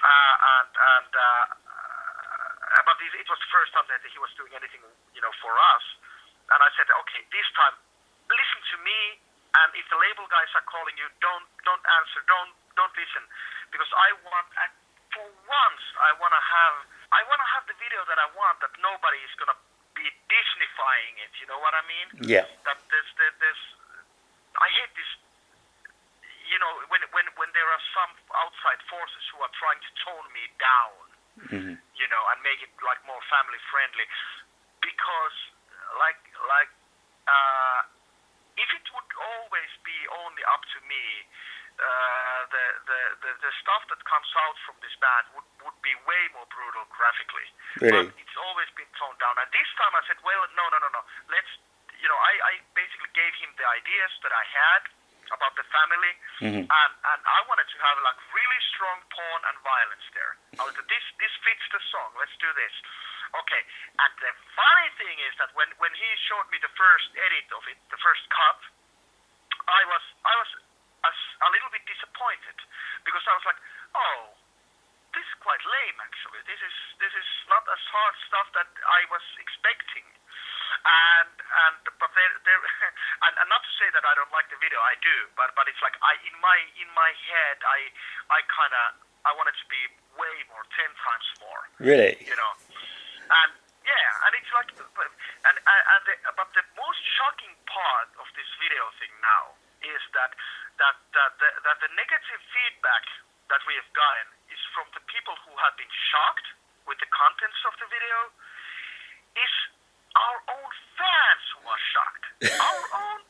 Uh, 0.00 0.34
and 0.56 0.70
and 0.72 1.12
uh, 1.12 1.44
uh, 1.52 2.82
but 2.88 2.96
it, 3.04 3.12
it 3.20 3.28
was 3.28 3.36
the 3.44 3.50
first 3.52 3.76
time 3.76 3.84
that 3.92 4.00
he 4.08 4.16
was 4.16 4.32
doing 4.40 4.56
anything 4.56 4.80
you 5.12 5.20
know 5.20 5.32
for 5.44 5.52
us. 5.52 5.84
And 6.48 6.58
I 6.64 6.68
said, 6.80 6.88
okay, 6.88 7.20
this 7.28 7.48
time 7.60 7.76
listen 8.24 8.60
to 8.72 8.76
me. 8.80 9.20
And 9.52 9.68
if 9.76 9.84
the 9.92 10.00
label 10.00 10.24
guys 10.32 10.48
are 10.56 10.64
calling 10.64 10.96
you, 10.96 11.12
don't 11.20 11.44
don't 11.68 11.84
answer, 12.00 12.24
don't 12.24 12.56
don't 12.72 12.94
listen, 12.96 13.20
because 13.68 13.92
I 13.92 14.16
want 14.24 14.48
I- 14.56 14.72
for 15.12 15.28
once 15.44 15.84
I 16.00 16.16
want 16.16 16.32
to 16.32 16.40
have 16.40 16.76
I 17.12 17.20
want 17.28 17.36
to 17.44 17.48
have 17.52 17.68
the 17.68 17.76
video 17.76 18.00
that 18.08 18.16
I 18.16 18.32
want 18.32 18.64
that 18.64 18.72
nobody 18.80 19.20
is 19.20 19.32
gonna 19.36 19.60
be 19.92 20.08
Disneyfying 20.28 21.20
it. 21.20 21.32
You 21.40 21.46
know 21.52 21.60
what 21.60 21.76
I 21.76 21.84
mean? 21.84 22.08
Yeah. 22.22 22.46
That 22.66 22.78
there's 22.90 23.10
there, 23.18 23.34
there's 23.38 23.62
I 24.56 24.68
hate 24.78 24.92
this. 24.94 25.10
You 26.52 26.58
know 26.60 26.72
when 26.92 27.02
when 27.14 27.26
when 27.40 27.50
there 27.56 27.68
are 27.68 27.84
some 27.96 28.12
outside 28.34 28.80
forces 28.88 29.24
who 29.32 29.40
are 29.42 29.52
trying 29.56 29.80
to 29.80 29.90
tone 30.04 30.26
me 30.36 30.44
down 30.60 31.04
hmm 31.48 31.74
you 32.02 32.10
know, 32.10 32.22
and 32.34 32.42
make 32.42 32.58
it 32.58 32.72
like 32.82 32.98
more 33.06 33.22
family 33.30 33.60
friendly. 33.70 34.02
Because, 34.82 35.36
like, 36.02 36.18
like, 36.50 36.72
uh, 37.30 37.80
if 38.58 38.68
it 38.74 38.86
would 38.90 39.10
always 39.14 39.70
be 39.86 39.94
only 40.26 40.42
up 40.50 40.66
to 40.74 40.78
me, 40.90 41.04
uh, 41.78 42.40
the, 42.52 42.64
the 42.84 43.00
the 43.24 43.30
the 43.48 43.52
stuff 43.64 43.80
that 43.88 44.02
comes 44.04 44.28
out 44.44 44.56
from 44.68 44.76
this 44.84 44.92
band 45.00 45.24
would 45.38 45.46
would 45.64 45.78
be 45.80 45.94
way 46.04 46.22
more 46.36 46.44
brutal 46.50 46.84
graphically. 46.92 47.48
Really? 47.80 48.12
But 48.12 48.18
it's 48.18 48.36
always 48.36 48.68
been 48.76 48.90
toned 48.98 49.16
down. 49.22 49.38
And 49.38 49.48
this 49.54 49.70
time 49.78 49.94
I 49.94 50.02
said, 50.04 50.18
well, 50.20 50.42
no, 50.58 50.64
no, 50.68 50.78
no, 50.82 50.90
no. 50.92 51.02
Let's, 51.32 51.48
you 52.02 52.08
know, 52.10 52.18
I, 52.18 52.34
I 52.50 52.52
basically 52.74 53.10
gave 53.14 53.32
him 53.38 53.54
the 53.54 53.66
ideas 53.78 54.10
that 54.26 54.34
I 54.34 54.44
had 54.44 54.82
about 55.32 55.54
the 55.56 55.64
family, 55.72 56.12
Mhm. 56.44 56.66
and 56.66 56.92
and 57.14 57.20
I 57.24 57.40
wanted 57.48 57.64
to 57.70 57.78
have 57.80 57.96
like 58.04 58.18
really 58.34 58.60
strong 58.74 58.98
porn 59.14 59.40
and 59.48 59.56
violence 59.64 60.04
there. 60.12 60.32
I 60.60 60.62
was 60.66 60.74
this 60.76 61.06
this 61.22 61.34
fits 61.46 61.64
the 61.72 61.80
song. 61.94 62.10
Let's 62.18 62.34
do 62.42 62.50
this. 62.58 62.74
Okay. 63.32 63.62
And 64.02 64.12
the 64.20 64.32
funny 64.58 64.88
thing 65.00 65.16
is 65.24 65.32
that 65.40 65.48
when 65.56 65.70
when 65.80 65.94
he 65.96 66.08
showed 66.28 66.44
me 66.52 66.58
the 66.60 66.68
first 66.76 67.08
edit 67.16 67.48
of 67.56 67.62
it, 67.70 67.78
the 67.88 67.96
first 68.04 68.28
cut, 68.28 68.60
I 69.72 69.82
was 69.88 70.04
I 70.26 70.34
was 70.36 70.50
a, 71.06 71.12
a 71.46 71.48
little 71.54 71.70
bit 71.72 71.84
disappointed 71.88 72.58
because 73.06 73.24
I 73.24 73.32
was 73.40 73.44
like, 73.48 73.60
oh, 73.96 74.36
this 75.16 75.24
is 75.24 75.34
quite 75.40 75.64
lame 75.64 75.96
actually. 76.04 76.44
This 76.44 76.60
is 76.60 76.76
this 77.00 77.14
is 77.16 77.28
not 77.48 77.64
as 77.72 77.80
hard 77.88 78.14
stuff 78.28 78.48
that 78.58 78.68
I 78.84 79.00
was 79.08 79.24
expecting. 79.40 80.04
And 80.82 81.32
and 81.36 81.76
but 82.00 82.10
there 82.16 82.32
there 82.44 82.60
and, 83.26 83.32
and 83.38 83.48
not 83.48 83.62
to 83.62 83.72
say 83.78 83.88
that 83.92 84.04
I 84.04 84.12
don't 84.16 84.32
like 84.32 84.48
the 84.48 84.58
video, 84.58 84.80
I 84.80 84.96
do. 85.04 85.16
But 85.36 85.54
but 85.54 85.68
it's 85.68 85.80
like 85.84 85.94
I 86.00 86.16
in 86.26 86.36
my 86.40 86.58
in 86.80 86.88
my 86.96 87.10
head 87.28 87.56
I 87.62 87.78
I 88.32 88.38
kind 88.48 88.72
of 88.72 88.86
I 89.22 89.30
want 89.38 89.46
it 89.52 89.56
to 89.60 89.66
be 89.70 89.82
way 90.18 90.34
more, 90.50 90.66
ten 90.74 90.90
times 90.98 91.28
more 91.38 91.62
Really? 91.78 92.18
you 92.26 92.34
know. 92.34 92.52
And 93.30 93.50
yeah, 93.82 94.24
and 94.26 94.32
it's 94.38 94.52
like, 94.54 94.70
and 94.78 95.56
and, 95.56 95.82
and 95.94 96.02
the, 96.06 96.14
but 96.38 96.48
the 96.54 96.64
most 96.78 97.00
shocking 97.18 97.54
part 97.66 98.10
of 98.18 98.26
this 98.38 98.46
video 98.62 98.82
thing 98.98 99.10
now 99.22 99.54
is 99.82 100.02
that 100.14 100.30
that 100.78 100.96
that 101.14 101.32
the, 101.38 101.48
that 101.66 101.78
the 101.82 101.90
negative 101.98 102.40
feedback 102.54 103.04
that 103.50 103.62
we 103.66 103.74
have 103.74 103.90
gotten 103.94 104.28
is 104.54 104.60
from 104.74 104.86
the 104.94 105.02
people 105.10 105.34
who 105.46 105.52
have 105.58 105.74
been 105.74 105.90
shocked 106.10 106.46
with 106.86 106.98
the 107.02 107.10
contents 107.10 107.58
of 107.66 107.74
the 107.82 107.88
video. 107.90 108.18
Is 109.32 109.54
our 110.16 110.38
own 110.52 110.70
fans 110.98 111.44
who 111.56 111.62
are 111.68 111.82
shocked, 111.92 112.24
our 112.60 112.82
own 113.02 113.20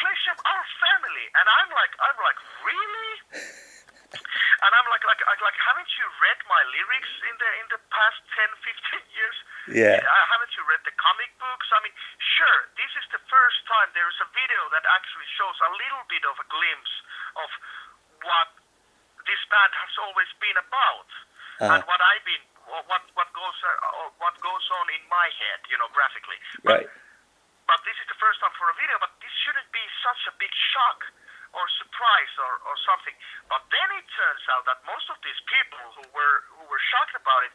flesh 0.00 0.24
of 0.32 0.38
our 0.40 0.64
family, 0.80 1.26
and 1.36 1.44
I'm 1.44 1.70
like, 1.76 1.92
I'm 2.00 2.18
like, 2.24 2.38
really? 2.64 3.12
And 4.60 4.70
I'm 4.76 4.86
like, 4.92 5.00
like, 5.08 5.20
like, 5.24 5.40
like, 5.40 5.56
haven't 5.56 5.88
you 5.96 6.04
read 6.20 6.36
my 6.44 6.60
lyrics 6.68 7.12
in 7.24 7.34
the 7.40 7.50
in 7.64 7.66
the 7.72 7.80
past 7.88 8.18
10, 8.36 9.00
15 9.00 9.00
years? 9.16 9.36
Yeah. 9.72 9.98
Uh, 10.04 10.24
haven't 10.36 10.52
you 10.52 10.62
read 10.68 10.82
the 10.84 10.92
comic 11.00 11.30
books? 11.40 11.64
I 11.72 11.80
mean, 11.80 11.94
sure, 12.36 12.58
this 12.76 12.92
is 13.00 13.06
the 13.14 13.22
first 13.30 13.60
time 13.70 13.88
there 13.96 14.04
is 14.10 14.18
a 14.20 14.28
video 14.36 14.60
that 14.76 14.84
actually 14.84 15.28
shows 15.40 15.56
a 15.64 15.70
little 15.80 16.04
bit 16.12 16.24
of 16.28 16.36
a 16.36 16.46
glimpse 16.52 16.94
of 17.40 17.48
what 18.20 18.48
this 19.24 19.40
band 19.48 19.72
has 19.80 19.92
always 20.04 20.28
been 20.44 20.58
about, 20.60 21.08
Uh-huh. 21.60 21.72
and 21.76 21.80
what 21.88 22.00
I've 22.04 22.24
been, 22.28 22.44
what 22.68 23.02
what 23.16 23.28
goes 23.32 23.56
uh, 23.64 24.10
what 24.20 24.34
goes 24.40 24.66
on 24.80 24.86
in 24.94 25.02
my 25.08 25.28
head, 25.40 25.60
you 25.70 25.78
know, 25.78 25.88
graphically. 25.94 26.38
But 26.64 26.84
Right. 26.84 26.88
but 27.66 27.80
this 27.86 27.96
is 28.00 28.06
the 28.10 28.18
first 28.20 28.40
time 28.40 28.52
for 28.58 28.68
a 28.70 28.76
video, 28.78 28.96
but 29.00 29.12
this 29.22 29.32
shouldn't 29.46 29.70
be 29.72 29.84
such 30.04 30.22
a 30.30 30.34
big 30.38 30.52
shock 30.74 31.00
or 31.54 31.64
surprise 31.82 32.32
or, 32.38 32.52
or 32.68 32.76
something. 32.86 33.14
But 33.50 33.62
then 33.72 33.88
it 33.98 34.06
turns 34.14 34.44
out 34.54 34.64
that 34.70 34.78
most 34.86 35.08
of 35.10 35.18
these 35.26 35.38
people 35.50 35.82
who 35.98 36.04
were 36.14 36.36
who 36.58 36.64
were 36.70 36.82
shocked 36.92 37.16
about 37.18 37.42
it, 37.48 37.54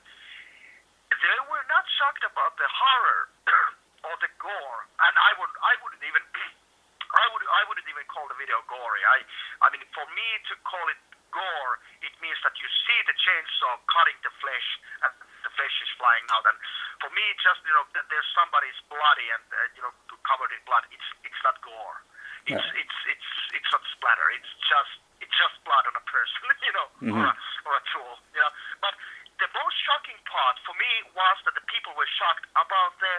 they 1.12 1.40
were 1.52 1.66
not 1.72 1.86
shocked 2.00 2.24
about 2.28 2.58
the 2.60 2.68
horror 2.68 3.22
or 4.08 4.16
the 4.22 4.32
gore. 4.42 4.82
And 5.00 5.14
I 5.16 5.32
would 5.40 5.54
I 5.64 5.74
wouldn't 5.84 6.04
even 6.04 6.24
I 7.24 7.26
would 7.32 7.44
I 7.46 7.62
wouldn't 7.70 7.88
even 7.88 8.06
call 8.12 8.28
the 8.28 8.38
video 8.40 8.60
gory. 8.68 9.04
I 9.06 9.18
I 9.64 9.68
mean 9.72 9.84
for 9.96 10.06
me 10.18 10.28
to 10.52 10.56
call 10.68 10.86
it 10.92 11.00
gore, 11.32 11.74
it 12.04 12.14
means 12.24 12.40
that 12.48 12.56
you 12.60 12.68
see 12.88 13.00
the 13.08 13.16
chainsaw 13.20 13.76
cutting 13.92 14.18
the 14.24 14.32
flesh 14.40 14.70
and 15.08 15.12
the 15.44 15.52
flesh 15.56 15.76
is 15.84 15.92
flying 16.00 16.25
out. 16.36 16.44
And 16.52 16.58
for 17.00 17.10
me, 17.16 17.24
just 17.40 17.64
you 17.64 17.72
know, 17.74 17.88
that 17.96 18.06
there's 18.12 18.28
somebody's 18.36 18.76
bloody 18.92 19.28
and 19.32 19.44
uh, 19.56 19.58
you 19.80 19.82
know 19.88 19.92
covered 20.28 20.52
in 20.52 20.60
blood. 20.68 20.84
It's 20.92 21.08
it's 21.24 21.42
not 21.48 21.56
gore. 21.64 21.98
It's 22.46 22.60
Yeah. 22.60 22.82
it's 22.84 22.98
it's 23.10 23.30
it's 23.56 23.70
not 23.72 23.82
splatter. 23.96 24.28
It's 24.36 24.52
just 24.68 24.94
it's 25.24 25.36
just 25.40 25.56
blood 25.64 25.88
on 25.88 25.96
a 25.96 26.06
person, 26.12 26.44
you 26.68 26.74
know, 26.76 26.88
or, 27.16 27.24
a, 27.26 27.34
or 27.66 27.74
a 27.80 27.84
tool, 27.96 28.14
you 28.36 28.42
know. 28.44 28.52
But 28.84 28.94
the 29.40 29.48
most 29.52 29.76
shocking 29.88 30.20
part 30.28 30.56
for 30.68 30.76
me 30.80 30.92
was 31.16 31.36
that 31.48 31.56
the 31.56 31.66
people 31.72 31.92
were 31.96 32.08
shocked 32.20 32.46
about 32.56 32.96
the 33.00 33.14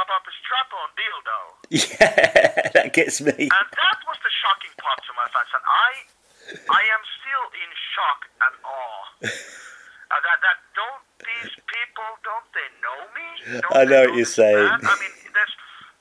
about 0.00 0.22
the 0.28 0.32
strap-on 0.44 0.88
dildo. 0.96 1.40
Yeah, 1.72 2.68
that 2.76 2.92
gets 2.96 3.20
me. 3.20 3.48
And 3.52 3.66
that 3.72 3.98
was 4.08 4.18
the 4.24 4.32
shocking 4.44 4.72
part 4.80 5.00
to 5.08 5.12
my 5.18 5.26
fans, 5.32 5.50
and 5.52 5.64
I, 5.66 5.90
I 6.72 6.82
am 6.88 7.02
still 7.20 7.44
in 7.60 7.68
shock 7.92 8.20
and 8.44 8.54
awe. 8.64 9.04
Uh, 10.08 10.16
that 10.24 10.38
that 10.40 10.58
don't 10.72 11.04
these 11.20 11.52
people 11.68 12.08
don't 12.24 12.48
they 12.56 12.68
know 12.80 13.00
me? 13.12 13.28
Don't 13.60 13.67
I 13.78 13.84
know 13.86 14.10
what 14.10 14.14
you're 14.18 14.26
saying. 14.26 14.66
I 14.66 14.94
mean, 14.98 15.14
there's 15.30 15.54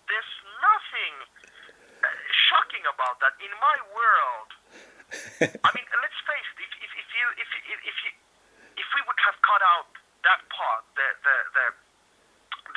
there's 0.09 0.33
nothing 0.57 1.13
uh, 2.01 2.09
shocking 2.49 2.81
about 2.89 3.21
that 3.21 3.37
in 3.37 3.53
my 3.61 3.77
world. 3.93 4.49
I 5.61 5.69
mean, 5.77 5.87
let's 6.01 6.19
face 6.25 6.49
it. 6.57 6.59
If 6.65 6.71
if, 6.81 6.91
if 6.97 7.09
you 7.13 7.25
if, 7.37 7.49
if 7.69 7.79
if 7.85 7.97
you 8.01 8.11
if 8.81 8.87
we 8.97 9.01
would 9.05 9.19
have 9.29 9.37
cut 9.45 9.61
out 9.61 9.93
that 10.25 10.41
part, 10.49 10.83
the 10.97 11.07
the 11.21 11.35
the 11.53 11.65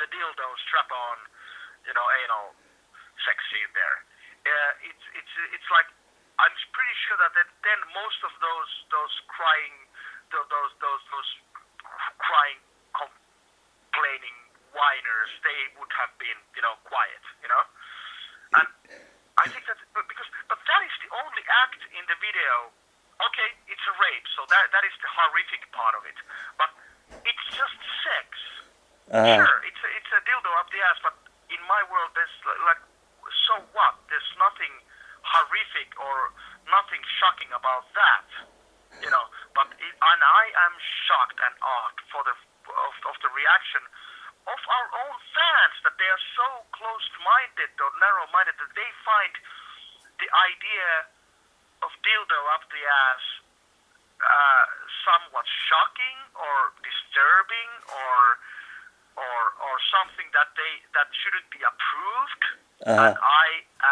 the 0.01 0.07
dildo 0.13 0.47
strap 0.69 0.89
on, 0.93 1.17
you 1.85 1.93
know, 1.97 2.05
anal 2.25 2.53
sex 3.25 3.37
scene 3.49 3.71
there. 3.73 3.97
Uh, 4.41 4.89
it's 4.89 5.05
it's 5.17 5.33
it's 5.53 5.69
like 5.73 5.89
I'm 6.41 6.53
pretty 6.73 6.95
sure 7.05 7.17
that 7.21 7.33
then, 7.37 7.49
then 7.61 7.79
most 7.93 8.21
of 8.25 8.33
those 8.41 8.71
those 8.89 9.13
crying 9.29 9.75
tho- 10.33 10.49
those 10.49 10.73
those 10.81 11.03
those 11.13 11.31
crying 12.17 12.57
complaining 12.97 14.37
whiners 14.73 15.29
they 15.45 15.59
would 15.77 15.91
have 15.93 16.09
been 16.17 16.39
you 16.55 16.63
know 16.63 16.73
quiet 16.87 17.21
you 17.43 17.49
know 17.51 17.63
and 18.57 18.67
I 19.37 19.45
think 19.51 19.67
that 19.67 19.77
but 19.93 20.07
because 20.09 20.27
but 20.49 20.57
that 20.57 20.81
is 20.81 20.95
the 21.05 21.11
only 21.13 21.43
act 21.67 21.81
in 21.93 22.00
the 22.11 22.17
video 22.19 22.51
okay 23.23 23.49
it's 23.71 23.85
a 23.87 23.95
rape 23.95 24.27
so 24.35 24.43
that 24.51 24.67
that 24.75 24.83
is 24.83 24.91
the 24.99 25.07
horrific 25.15 25.63
part 25.71 25.95
of 25.95 26.03
it 26.03 26.17
but 26.59 26.67
it's 27.23 27.45
just 27.55 27.77
sex 28.03 28.27
Uh, 29.11 29.43
Sure, 29.43 29.59
it's 29.67 29.81
a, 29.83 29.89
it's 29.99 30.11
a 30.15 30.19
dildo 30.23 30.51
up 30.59 30.71
the 30.71 30.79
ass, 30.87 30.95
but 31.03 31.11
in 31.51 31.59
my 31.67 31.81
world, 31.91 32.15
there's 32.15 32.31
like, 32.63 32.79
so 33.43 33.59
what? 33.75 33.99
There's 34.07 34.31
nothing 34.39 34.71
horrific 35.19 35.91
or 35.99 36.31
nothing 36.71 37.03
shocking 37.19 37.51
about 37.51 37.91
that, 37.91 38.27
you 39.03 39.11
know. 39.11 39.25
But 39.51 39.67
it, 39.75 39.93
and 39.99 40.21
I 40.23 40.43
am 40.63 40.73
shocked 41.11 41.39
and 41.43 41.53
awed 41.59 41.97
for 42.07 42.23
the 42.23 42.31
of, 42.71 42.93
of 43.11 43.15
the 43.19 43.31
reaction 43.35 43.83
of 44.47 44.59
our 44.79 44.87
own 45.03 45.15
fans 45.35 45.75
that 45.83 45.99
they 45.99 46.07
are 46.07 46.23
so 46.39 46.47
closed-minded 46.71 47.71
or 47.83 47.91
narrow-minded 47.99 48.55
that 48.63 48.71
they 48.79 48.89
find 49.03 49.33
the 50.23 50.29
idea 50.31 50.87
of 51.81 51.91
dildo 52.05 52.39
up 52.55 52.63
the 52.69 52.83
ass 52.83 53.25
uh, 54.21 54.65
somewhat 55.01 55.45
shocking 55.69 56.17
or 56.37 56.73
disturbing 56.85 57.71
or 57.89 58.19
or 59.17 59.39
or 59.59 59.75
something 59.91 60.29
that 60.31 60.53
they 60.55 60.73
that 60.95 61.09
shouldn't 61.11 61.49
be 61.51 61.61
approved. 61.61 62.43
Uh-huh. 62.81 62.97
And 62.97 63.13
I 63.13 63.47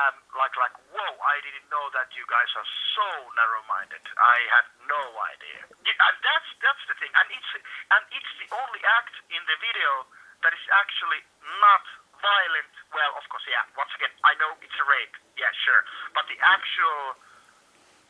am 0.10 0.13
like 0.34 0.55
like 0.58 0.74
whoa! 0.93 1.13
I 1.22 1.36
didn't 1.46 1.67
know 1.69 1.86
that 1.93 2.10
you 2.17 2.25
guys 2.25 2.50
are 2.58 2.69
so 2.98 3.08
narrow-minded. 3.38 4.01
I 4.17 4.38
had 4.53 4.65
no 4.89 5.01
idea. 5.29 5.62
Yeah, 5.86 6.08
and 6.10 6.15
that's 6.25 6.50
that's 6.63 6.84
the 6.89 6.96
thing. 6.98 7.12
And 7.13 7.27
it's 7.29 7.51
and 7.93 8.01
it's 8.13 8.31
the 8.41 8.50
only 8.53 8.81
act 9.01 9.15
in 9.29 9.41
the 9.46 9.58
video 9.62 10.10
that 10.41 10.55
is 10.55 10.65
actually 10.74 11.22
not 11.62 11.84
violent. 12.17 12.74
Well, 12.96 13.12
of 13.19 13.25
course, 13.29 13.46
yeah. 13.46 13.62
Once 13.75 13.91
again, 13.93 14.12
I 14.25 14.34
know 14.39 14.58
it's 14.63 14.77
a 14.79 14.86
rape. 14.88 15.15
Yeah, 15.38 15.51
sure. 15.67 15.84
But 16.15 16.25
the 16.31 16.39
actual 16.41 17.19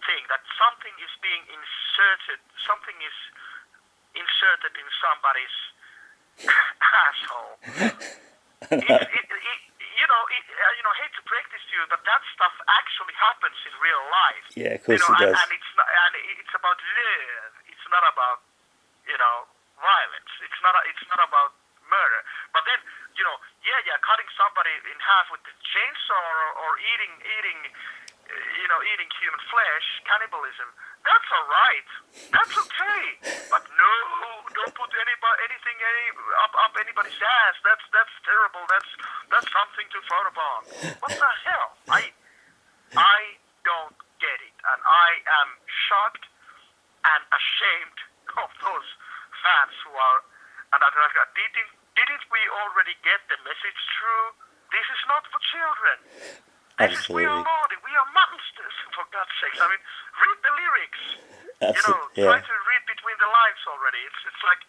thing 0.05 0.23
that 0.31 0.41
something 0.55 0.95
is 1.01 1.13
being 1.19 1.43
inserted, 1.49 2.39
something 2.63 2.97
is 3.01 3.17
inserted 4.15 4.73
in 4.75 4.87
somebody's 4.99 5.57
asshole. 7.03 7.55
it, 8.75 8.83
it, 8.83 9.25
it, 9.27 9.59
you 9.79 10.07
know, 10.07 10.21
it, 10.31 10.45
uh, 10.47 10.73
you 10.79 10.83
know, 10.87 10.93
hate 10.99 11.13
to 11.19 11.23
break 11.27 11.45
this 11.51 11.63
to 11.67 11.73
you, 11.75 11.83
but 11.91 11.99
that 12.07 12.21
stuff 12.31 12.55
actually 12.71 13.15
happens 13.19 13.57
in 13.67 13.73
real 13.83 14.03
life. 14.07 14.45
Yeah, 14.55 14.79
of 14.79 14.81
course 14.87 14.99
you 14.99 15.03
know, 15.03 15.15
it 15.15 15.27
and, 15.27 15.35
does. 15.35 15.43
and 15.43 15.49
it's 15.51 15.71
not, 15.75 15.87
and 15.87 16.13
it's 16.39 16.55
about 16.55 16.77
love. 16.79 17.53
It's 17.67 17.87
not 17.91 18.03
about, 18.07 18.39
you 19.03 19.17
know, 19.19 19.35
violence. 19.79 20.31
It's 20.39 20.59
not. 20.63 20.73
It's 20.87 21.05
not 21.11 21.21
about 21.23 21.51
murder. 21.89 22.21
But 22.53 22.63
then, 22.69 22.79
you 23.17 23.25
know, 23.25 23.35
yeah, 23.65 23.79
yeah, 23.89 23.97
cutting 24.05 24.29
somebody 24.37 24.71
in 24.85 24.97
half 25.01 25.33
with 25.33 25.41
the 25.43 25.53
chainsaw 25.65 26.21
or, 26.21 26.47
or 26.63 26.71
eating, 26.77 27.13
eating, 27.25 27.59
you 28.29 28.67
know, 28.69 28.79
eating 28.93 29.09
human 29.17 29.41
flesh, 29.49 29.87
cannibalism. 30.05 30.69
That's 31.01 31.29
all 31.33 31.47
right. 31.49 31.89
That's 32.29 32.55
okay. 32.55 33.03
But 33.49 33.63
no, 33.73 33.93
don't 34.53 34.75
put 34.75 34.91
anybody, 34.93 35.37
anything, 35.49 35.77
any 35.79 36.05
up 36.45 36.53
up 36.59 36.73
anybody's 36.77 37.17
ass. 37.17 37.55
That's 37.65 37.85
that's 37.95 38.13
terrible. 38.27 38.63
That's 38.69 38.91
that's 39.33 39.49
something 39.49 39.87
to 39.89 39.97
frown 40.05 40.27
upon. 40.29 40.59
What 41.01 41.13
the 41.15 41.31
hell? 41.47 41.69
I 41.89 42.01
I 42.93 43.19
don't 43.65 43.97
get 44.21 44.39
it, 44.43 44.55
and 44.59 44.79
I 44.83 45.09
am 45.41 45.49
shocked 45.87 46.25
and 47.05 47.21
ashamed 47.31 47.99
of 48.37 48.49
those 48.61 48.87
fans 49.41 49.73
who 49.87 49.91
are. 49.95 50.19
And 50.69 50.79
I 50.85 50.89
didn't 51.33 51.71
didn't 51.97 52.25
we 52.29 52.41
already 52.61 52.93
get 53.01 53.25
the 53.31 53.39
message 53.41 53.81
through? 53.97 54.27
This 54.69 54.85
is 54.85 55.01
not 55.09 55.25
for 55.33 55.41
children. 55.49 55.97
This 56.79 56.95
is 56.95 57.09
we 57.11 57.25
are 57.27 57.35
Absolutely. 57.35 57.43
naughty. 57.43 57.77
We 57.85 57.93
are 57.95 58.09
monsters. 58.15 58.75
For 58.95 59.05
God's 59.11 59.35
sake. 59.43 59.55
I 59.59 59.67
mean, 59.71 59.83
read 60.19 60.39
the 60.43 60.53
lyrics. 60.55 61.03
You 61.75 61.83
know, 61.87 61.99
Absolutely, 62.07 62.23
try 62.25 62.39
yeah. 62.39 62.49
to 62.49 62.55
read 62.71 62.83
between 62.87 63.17
the 63.19 63.29
lines 63.31 63.61
already. 63.67 64.01
It's 64.07 64.21
it's 64.27 64.43
like 64.47 64.61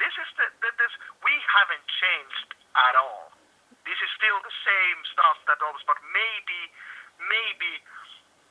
this 0.00 0.14
is 0.16 0.28
the, 0.40 0.46
the 0.64 0.70
this 0.80 0.92
we 1.24 1.34
haven't 1.60 1.84
changed 2.00 2.50
at 2.76 2.94
all. 2.98 3.32
This 3.88 3.98
is 4.00 4.10
still 4.18 4.38
the 4.44 4.56
same 4.66 4.98
stuff 5.12 5.38
that 5.48 5.60
always, 5.64 5.84
but 5.88 6.00
maybe 6.12 6.60
maybe 7.30 7.72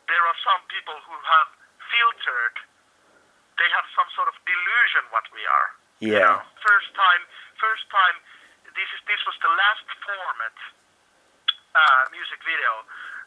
there 0.10 0.24
are 0.26 0.38
some 0.46 0.62
people 0.72 0.98
who 1.10 1.18
have 1.18 1.50
filtered. 1.92 2.56
They 3.62 3.70
have 3.72 3.88
some 3.96 4.10
sort 4.18 4.28
of 4.32 4.36
delusion 4.46 5.04
what 5.16 5.26
we 5.34 5.44
are. 5.48 5.70
You 6.04 6.12
Yeah. 6.20 6.40
know, 6.40 6.42
first 6.66 6.92
time, 6.96 7.24
first 7.62 7.86
time. 7.92 8.18
This 8.76 8.90
is 8.94 9.02
this 9.08 9.22
was 9.26 9.36
the 9.42 9.52
last 9.54 9.86
format 10.06 10.56
uh, 11.76 12.04
music 12.16 12.40
video 12.48 12.72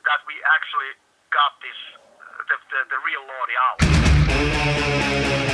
that 0.09 0.25
we 0.25 0.35
actually 0.49 0.97
got 1.29 1.53
this 1.61 1.77
uh, 1.95 2.49
the 2.49 2.57
the, 2.73 2.81
the 2.89 2.99
real 3.05 3.23
Lordi 3.29 3.57
out. 3.61 5.48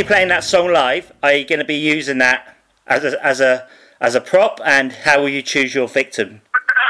You're 0.00 0.08
playing 0.08 0.32
that 0.32 0.40
song 0.40 0.72
live, 0.72 1.12
are 1.20 1.36
you 1.36 1.44
going 1.44 1.60
to 1.60 1.68
be 1.68 1.76
using 1.76 2.24
that 2.24 2.56
as 2.88 3.04
a, 3.04 3.20
as 3.20 3.44
a 3.44 3.68
as 4.00 4.16
a 4.16 4.22
prop? 4.24 4.56
And 4.64 4.96
how 5.04 5.20
will 5.20 5.28
you 5.28 5.44
choose 5.44 5.76
your 5.76 5.88
victim? 5.92 6.40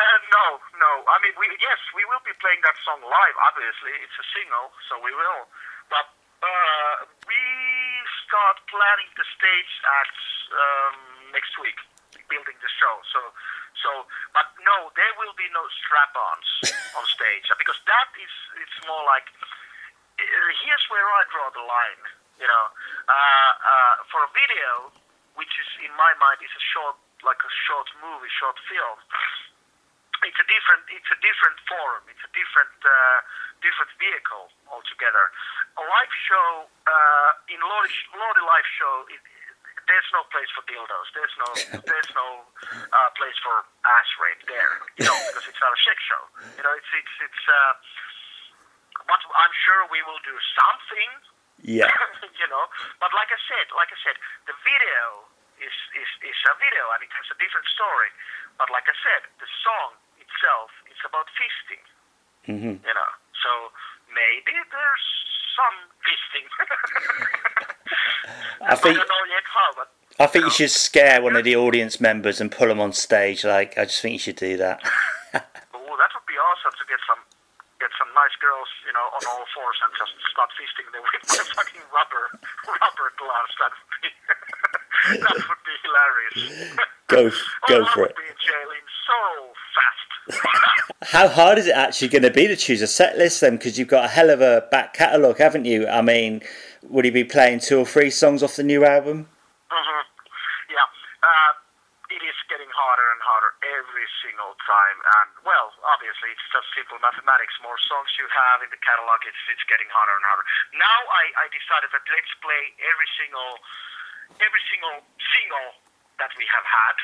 Uh, 0.00 0.18
no, 0.32 0.46
no. 0.80 0.92
I 1.12 1.20
mean, 1.20 1.36
we, 1.36 1.44
yes, 1.60 1.76
we 1.92 2.00
will 2.08 2.24
be 2.24 2.32
playing 2.40 2.64
that 2.64 2.72
song 2.88 3.04
live. 3.04 3.36
Obviously, 3.44 3.92
it's 4.00 4.16
a 4.16 4.26
single, 4.32 4.72
so 4.88 4.96
we 5.04 5.12
will. 5.12 5.44
But 5.92 6.08
uh, 6.40 7.04
we 7.28 7.36
start 8.24 8.64
planning 8.72 9.12
the 9.20 9.28
stage 9.28 9.72
at 9.84 10.14
um, 10.56 10.96
next 11.36 11.52
week, 11.60 11.76
building 12.32 12.56
the 12.64 12.72
show. 12.80 12.94
So, 13.12 13.20
so, 13.76 13.90
but 14.32 14.48
no, 14.64 14.88
there 14.96 15.12
will 15.20 15.36
be 15.36 15.52
no 15.52 15.68
strap-ons 15.84 16.48
on 16.96 17.04
stage 17.12 17.44
because 17.60 17.76
that 17.84 18.08
is 18.16 18.32
it's 18.56 18.80
more 18.88 19.04
like 19.04 19.28
uh, 19.36 20.48
here's 20.64 20.84
where 20.88 21.04
I 21.04 21.28
draw 21.28 21.52
the 21.52 21.60
line. 21.68 22.02
You 22.40 22.48
know, 22.48 22.66
uh, 23.04 23.52
uh, 23.52 23.94
for 24.08 24.24
a 24.24 24.30
video, 24.32 24.96
which 25.36 25.52
is 25.60 25.68
in 25.84 25.92
my 25.92 26.12
mind 26.16 26.40
is 26.40 26.48
a 26.56 26.64
short, 26.72 26.96
like 27.20 27.38
a 27.44 27.52
short 27.68 27.88
movie, 28.00 28.32
short 28.40 28.56
film. 28.64 28.96
It's 30.24 30.40
a 30.40 30.48
different, 30.48 30.84
it's 30.88 31.12
a 31.12 31.20
different 31.20 31.56
form. 31.68 32.04
It's 32.08 32.24
a 32.24 32.32
different, 32.32 32.76
uh, 32.80 33.20
different 33.60 33.92
vehicle 33.96 34.52
altogether. 34.68 35.32
A 35.80 35.84
live 35.84 36.14
show, 36.28 36.48
uh, 36.88 37.52
in 37.52 37.60
Lordi, 37.60 37.92
Lordi 38.16 38.42
live 38.44 38.68
show, 38.76 39.08
it, 39.12 39.20
there's 39.88 40.10
no 40.12 40.24
place 40.28 40.48
for 40.52 40.64
dildos. 40.68 41.08
There's 41.16 41.36
no, 41.40 41.50
there's 41.88 42.12
no 42.16 42.28
uh, 42.72 43.08
place 43.16 43.36
for 43.40 43.64
ass 43.84 44.10
rape 44.20 44.44
there. 44.48 44.80
You 44.96 45.08
know, 45.08 45.18
because 45.28 45.44
it's 45.44 45.60
not 45.60 45.72
a 45.72 45.80
sex 45.84 45.96
show. 46.04 46.22
You 46.56 46.62
know, 46.64 46.72
it's 46.72 46.90
it's 46.92 47.14
it's. 47.20 47.42
Uh, 47.48 47.72
but 49.08 49.18
I'm 49.24 49.54
sure 49.66 49.88
we 49.90 50.04
will 50.04 50.20
do 50.22 50.36
something. 50.54 51.10
Yeah. 51.62 51.90
you 52.40 52.48
know, 52.48 52.64
but 52.98 53.12
like 53.12 53.28
I 53.28 53.40
said, 53.48 53.66
like 53.76 53.92
I 53.92 53.98
said, 54.00 54.16
the 54.48 54.56
video 54.64 55.28
is, 55.60 55.76
is 55.96 56.10
is 56.24 56.38
a 56.48 56.54
video 56.56 56.84
and 56.96 57.00
it 57.04 57.12
has 57.12 57.28
a 57.32 57.36
different 57.36 57.68
story. 57.72 58.10
But 58.56 58.72
like 58.72 58.88
I 58.88 58.96
said, 59.00 59.28
the 59.40 59.48
song 59.60 59.96
itself 60.20 60.70
is 60.88 61.00
about 61.04 61.28
fisting. 61.36 61.84
hmm 62.48 62.76
You 62.80 62.94
know, 62.96 63.10
so 63.36 63.50
maybe 64.12 64.56
there's 64.72 65.06
some 65.56 65.76
fisting. 66.04 66.46
I 68.60 68.74
think 68.76 68.96
don't 68.96 69.08
know 69.08 69.24
yet 69.28 69.46
how, 69.48 69.70
but 69.76 69.88
I 70.20 70.26
think 70.26 70.44
you 70.44 70.50
should 70.50 70.70
scare 70.70 71.22
one 71.22 71.36
of 71.36 71.44
the 71.44 71.56
audience 71.56 72.00
members 72.00 72.40
and 72.40 72.52
pull 72.52 72.68
them 72.68 72.80
on 72.80 72.92
stage. 72.92 73.44
Like 73.44 73.76
I 73.78 73.84
just 73.84 74.00
think 74.00 74.14
you 74.14 74.18
should 74.18 74.36
do 74.36 74.56
that. 74.58 74.80
oh, 75.34 75.94
that 75.96 76.10
would 76.12 76.28
be 76.28 76.36
awesome 76.36 76.72
to 76.76 76.84
get 76.88 77.00
some 77.08 77.20
get 77.90 77.98
some 77.98 78.14
nice 78.14 78.34
girls, 78.38 78.68
you 78.86 78.92
know, 78.94 79.06
on 79.18 79.22
all 79.26 79.44
fours 79.50 79.78
and 79.82 79.90
just 79.98 80.14
start 80.30 80.50
fisting 80.54 80.86
them 80.94 81.02
with 81.10 81.26
my 81.26 81.42
fucking 81.58 81.82
rubber 81.90 82.24
rubber 82.78 83.08
gloves. 83.18 83.54
That 83.58 83.72
would 83.74 83.90
be 83.98 84.08
that 85.26 85.34
would 85.34 85.62
be 85.66 85.76
hilarious. 85.82 86.38
Go 87.10 87.22
go 87.68 87.82
oh, 87.82 87.86
I 87.86 87.92
for 87.94 88.00
would 88.06 88.10
it. 88.10 88.16
be 88.16 88.26
in 88.30 88.38
jail 88.38 88.70
in 88.70 88.86
so 89.06 89.18
fast. 89.74 90.06
How 91.10 91.26
hard 91.26 91.58
is 91.58 91.66
it 91.66 91.74
actually 91.74 92.08
going 92.08 92.22
to 92.22 92.30
be 92.30 92.46
to 92.46 92.54
choose 92.54 92.82
a 92.82 92.86
set 92.86 93.18
list 93.18 93.40
then? 93.40 93.56
Because 93.56 93.78
you've 93.78 93.88
got 93.88 94.04
a 94.04 94.08
hell 94.08 94.30
of 94.30 94.40
a 94.40 94.68
back 94.70 94.94
catalogue, 94.94 95.38
haven't 95.38 95.64
you? 95.64 95.88
I 95.88 96.02
mean, 96.02 96.42
would 96.86 97.04
you 97.04 97.10
be 97.10 97.24
playing 97.24 97.60
two 97.60 97.78
or 97.80 97.86
three 97.86 98.10
songs 98.10 98.42
off 98.42 98.54
the 98.54 98.62
new 98.62 98.84
album? 98.84 99.26
hmm 99.72 100.02
Yeah. 100.70 100.86
Uh, 101.24 101.52
it 102.14 102.22
is 102.22 102.36
getting 102.52 102.68
harder 102.70 103.06
and 103.16 103.20
harder 103.24 103.50
every 103.80 103.99
single 104.20 104.58
time. 104.66 104.98
And, 105.20 105.28
well, 105.46 105.70
obviously, 105.86 106.34
it's 106.34 106.46
just 106.50 106.66
simple 106.74 106.98
mathematics. 106.98 107.54
More 107.62 107.78
songs 107.86 108.10
you 108.18 108.26
have 108.30 108.62
in 108.66 108.70
the 108.74 108.80
catalog, 108.82 109.22
it's, 109.24 109.38
it's 109.50 109.64
getting 109.70 109.88
harder 109.90 110.14
and 110.18 110.26
harder. 110.26 110.46
Now 110.74 111.00
I, 111.14 111.24
I 111.42 111.46
decided 111.54 111.90
that 111.94 112.04
let's 112.10 112.32
play 112.42 112.62
every 112.82 113.08
single, 113.18 113.50
every 114.42 114.62
single 114.70 115.06
single 115.30 115.68
that 116.18 116.32
we 116.36 116.44
have 116.50 116.66
had. 116.66 116.96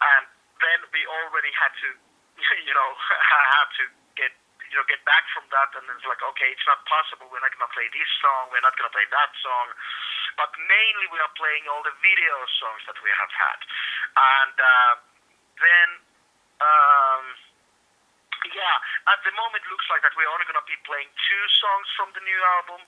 And 0.00 0.24
then 0.62 0.78
we 0.94 1.02
already 1.04 1.52
had 1.58 1.72
to, 1.84 1.88
you 2.68 2.74
know, 2.74 2.90
have 3.58 3.70
to 3.82 3.84
get 4.14 4.32
you 4.74 4.82
know, 4.82 4.90
get 4.90 5.06
back 5.06 5.22
from 5.30 5.46
that, 5.54 5.70
and 5.78 5.86
it's 5.86 6.02
like, 6.02 6.18
okay, 6.34 6.50
it's 6.50 6.66
not 6.66 6.82
possible. 6.90 7.30
We're 7.30 7.38
not 7.38 7.54
to 7.54 7.70
play 7.70 7.86
this 7.94 8.10
song. 8.18 8.50
We're 8.50 8.64
not 8.64 8.74
to 8.74 8.90
play 8.90 9.06
that 9.06 9.30
song. 9.38 9.70
But 10.34 10.50
mainly, 10.58 11.06
we 11.14 11.18
are 11.22 11.30
playing 11.38 11.70
all 11.70 11.78
the 11.86 11.94
video 12.02 12.34
songs 12.58 12.82
that 12.90 12.98
we 12.98 13.06
have 13.14 13.30
had, 13.30 13.58
and 14.18 14.56
uh, 14.58 14.94
then, 15.62 15.88
um, 16.60 17.24
yeah, 18.52 18.76
at 19.08 19.20
the 19.24 19.32
moment, 19.32 19.64
it 19.64 19.70
looks 19.72 19.88
like 19.88 20.04
that 20.04 20.12
we're 20.14 20.28
only 20.28 20.44
going 20.44 20.60
to 20.60 20.68
be 20.68 20.76
playing 20.84 21.08
two 21.08 21.44
songs 21.58 21.86
from 21.96 22.12
the 22.12 22.22
new 22.22 22.40
album 22.60 22.84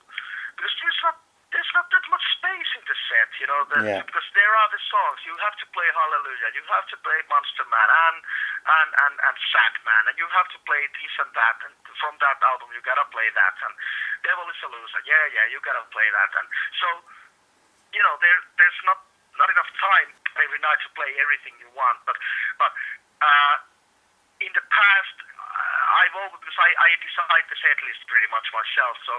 because 0.57 0.73
there's 0.81 1.01
not 1.01 1.17
there's 1.55 1.71
not 1.71 1.87
that 1.87 2.05
much 2.11 2.25
space 2.35 2.69
in 2.75 2.83
the 2.83 2.97
set, 3.07 3.29
you 3.39 3.47
know. 3.47 3.63
The, 3.71 3.79
Yeah. 3.79 4.01
Because 4.03 4.27
there 4.35 4.51
are 4.51 4.69
the 4.69 4.81
songs. 4.91 5.23
You 5.23 5.31
have 5.39 5.55
to 5.63 5.67
play 5.71 5.87
Hallelujah. 5.87 6.51
You 6.51 6.63
have 6.75 6.87
to 6.91 6.97
play 6.99 7.17
Monster 7.31 7.63
Man 7.71 7.87
and 7.87 8.17
and 8.67 8.89
and 9.07 9.15
and 9.15 9.35
Sad 9.55 9.73
Man, 9.87 10.03
and 10.11 10.15
you 10.19 10.27
have 10.27 10.49
to 10.51 10.59
play 10.67 10.83
this 10.91 11.13
and 11.23 11.31
that. 11.31 11.55
And 11.63 11.73
from 12.03 12.19
that 12.19 12.37
album, 12.43 12.67
you 12.75 12.83
gotta 12.83 13.07
play 13.15 13.31
that. 13.31 13.55
And 13.63 13.73
Devil 14.27 14.43
is 14.51 14.59
a 14.59 14.69
Loser. 14.75 15.01
Yeah, 15.07 15.25
yeah, 15.31 15.45
you 15.47 15.63
gotta 15.63 15.87
play 15.87 16.07
that. 16.11 16.31
And 16.35 16.47
so, 16.83 16.87
you 17.95 18.03
know, 18.03 18.19
there 18.19 18.39
there's 18.59 18.81
not 18.83 18.99
not 19.39 19.47
enough 19.47 19.71
time 19.79 20.09
every 20.43 20.59
night 20.59 20.83
to 20.83 20.89
play 20.99 21.15
everything 21.15 21.55
you 21.63 21.71
want. 21.71 22.03
But 22.03 22.19
but 22.59 22.75
uh, 23.21 23.55
in 24.43 24.51
the 24.53 24.61
past, 24.69 25.15
uh, 25.17 25.99
I've 26.03 26.13
always 26.13 26.37
because 26.37 26.59
I, 26.61 26.69
I 26.77 26.89
decide 27.01 27.45
the 27.49 27.57
set 27.57 27.77
list 27.81 28.01
pretty 28.05 28.29
much 28.29 28.45
myself. 28.53 28.95
So 29.05 29.15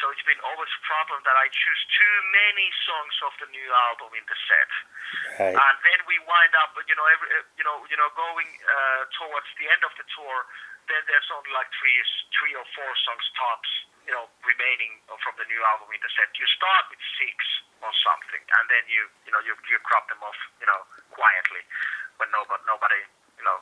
so 0.00 0.04
it's 0.14 0.22
been 0.24 0.40
always 0.46 0.70
a 0.70 0.82
problem 0.86 1.20
that 1.26 1.36
I 1.36 1.50
choose 1.50 1.82
too 1.92 2.16
many 2.30 2.66
songs 2.86 3.14
of 3.26 3.32
the 3.42 3.48
new 3.50 3.68
album 3.90 4.14
in 4.14 4.24
the 4.30 4.38
set, 4.46 4.70
Right. 5.38 5.56
and 5.56 5.76
then 5.84 6.00
we 6.08 6.16
wind 6.24 6.54
up, 6.62 6.72
you 6.88 6.96
know, 6.96 7.06
every 7.10 7.28
uh, 7.34 7.44
you 7.58 7.64
know 7.66 7.82
you 7.90 7.98
know 7.98 8.08
going 8.14 8.48
uh, 8.64 9.02
towards 9.18 9.48
the 9.58 9.66
end 9.68 9.82
of 9.82 9.92
the 9.98 10.06
tour. 10.14 10.46
Then 10.90 10.98
there's 11.06 11.30
only 11.30 11.50
like 11.54 11.70
three 11.78 11.94
three 12.38 12.54
or 12.58 12.66
four 12.74 12.90
songs 13.06 13.26
tops, 13.38 13.70
you 14.06 14.10
know, 14.14 14.26
remaining 14.42 14.98
from 15.22 15.34
the 15.38 15.46
new 15.46 15.62
album 15.74 15.90
in 15.94 16.00
the 16.02 16.10
set. 16.14 16.30
You 16.34 16.46
start 16.58 16.90
with 16.90 17.02
six 17.18 17.34
or 17.82 17.92
something, 18.02 18.42
and 18.58 18.64
then 18.70 18.82
you 18.90 19.06
you 19.26 19.30
know 19.34 19.42
you 19.46 19.54
you 19.70 19.78
crop 19.86 20.06
them 20.10 20.22
off, 20.22 20.38
you 20.58 20.66
know, 20.66 20.80
quietly 21.14 21.62
when 22.18 22.30
nobody 22.34 22.62
nobody 22.66 23.00
you 23.42 23.44
know 23.50 23.58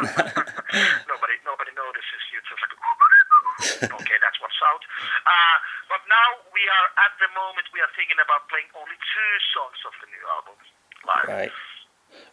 nobody 1.12 1.36
nobody 1.44 1.72
notices 1.76 2.22
you. 2.32 2.40
Just 2.48 2.60
like 2.64 3.92
okay, 4.00 4.18
that's 4.24 4.38
what's 4.40 4.56
out. 4.72 4.80
Uh, 5.28 5.56
but 5.92 6.00
now 6.08 6.28
we 6.56 6.62
are 6.64 6.88
at 7.04 7.12
the 7.20 7.28
moment 7.36 7.68
we 7.76 7.84
are 7.84 7.92
thinking 7.92 8.16
about 8.16 8.48
playing 8.48 8.72
only 8.72 8.96
two 8.96 9.32
songs 9.52 9.76
of 9.84 9.92
the 10.00 10.08
new 10.08 10.24
album 10.32 10.56
live, 11.04 11.28
Right. 11.28 11.52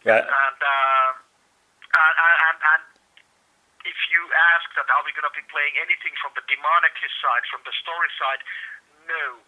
Right. 0.08 0.24
and, 0.24 0.58
uh, 0.64 1.10
and 1.20 2.14
and 2.16 2.38
and. 2.48 2.58
and 2.64 2.82
if 3.86 3.94
you 4.10 4.18
ask 4.56 4.66
that 4.74 4.90
are 4.90 5.04
we 5.06 5.14
going 5.14 5.30
to 5.30 5.36
be 5.38 5.46
playing 5.46 5.78
anything 5.78 6.10
from 6.18 6.34
the 6.34 6.42
demonic 6.50 6.98
side, 7.22 7.44
from 7.46 7.62
the 7.62 7.70
story 7.78 8.10
side, 8.18 8.42
no. 9.06 9.38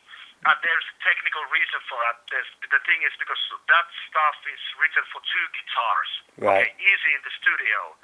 And 0.46 0.57
there's 0.62 0.87
a 0.87 0.96
technical 1.03 1.42
reason 1.51 1.83
for 1.90 1.98
that. 2.07 2.22
There's, 2.31 2.46
the 2.62 2.79
thing 2.87 3.03
is 3.03 3.11
because 3.18 3.38
that 3.66 3.87
stuff 4.07 4.38
is 4.46 4.62
written 4.79 5.03
for 5.11 5.18
two 5.27 5.46
guitars. 5.51 6.11
Right. 6.38 6.70
Okay, 6.70 6.79
easy 6.79 7.11
in 7.11 7.22
the 7.27 7.35
studio. 7.42 7.98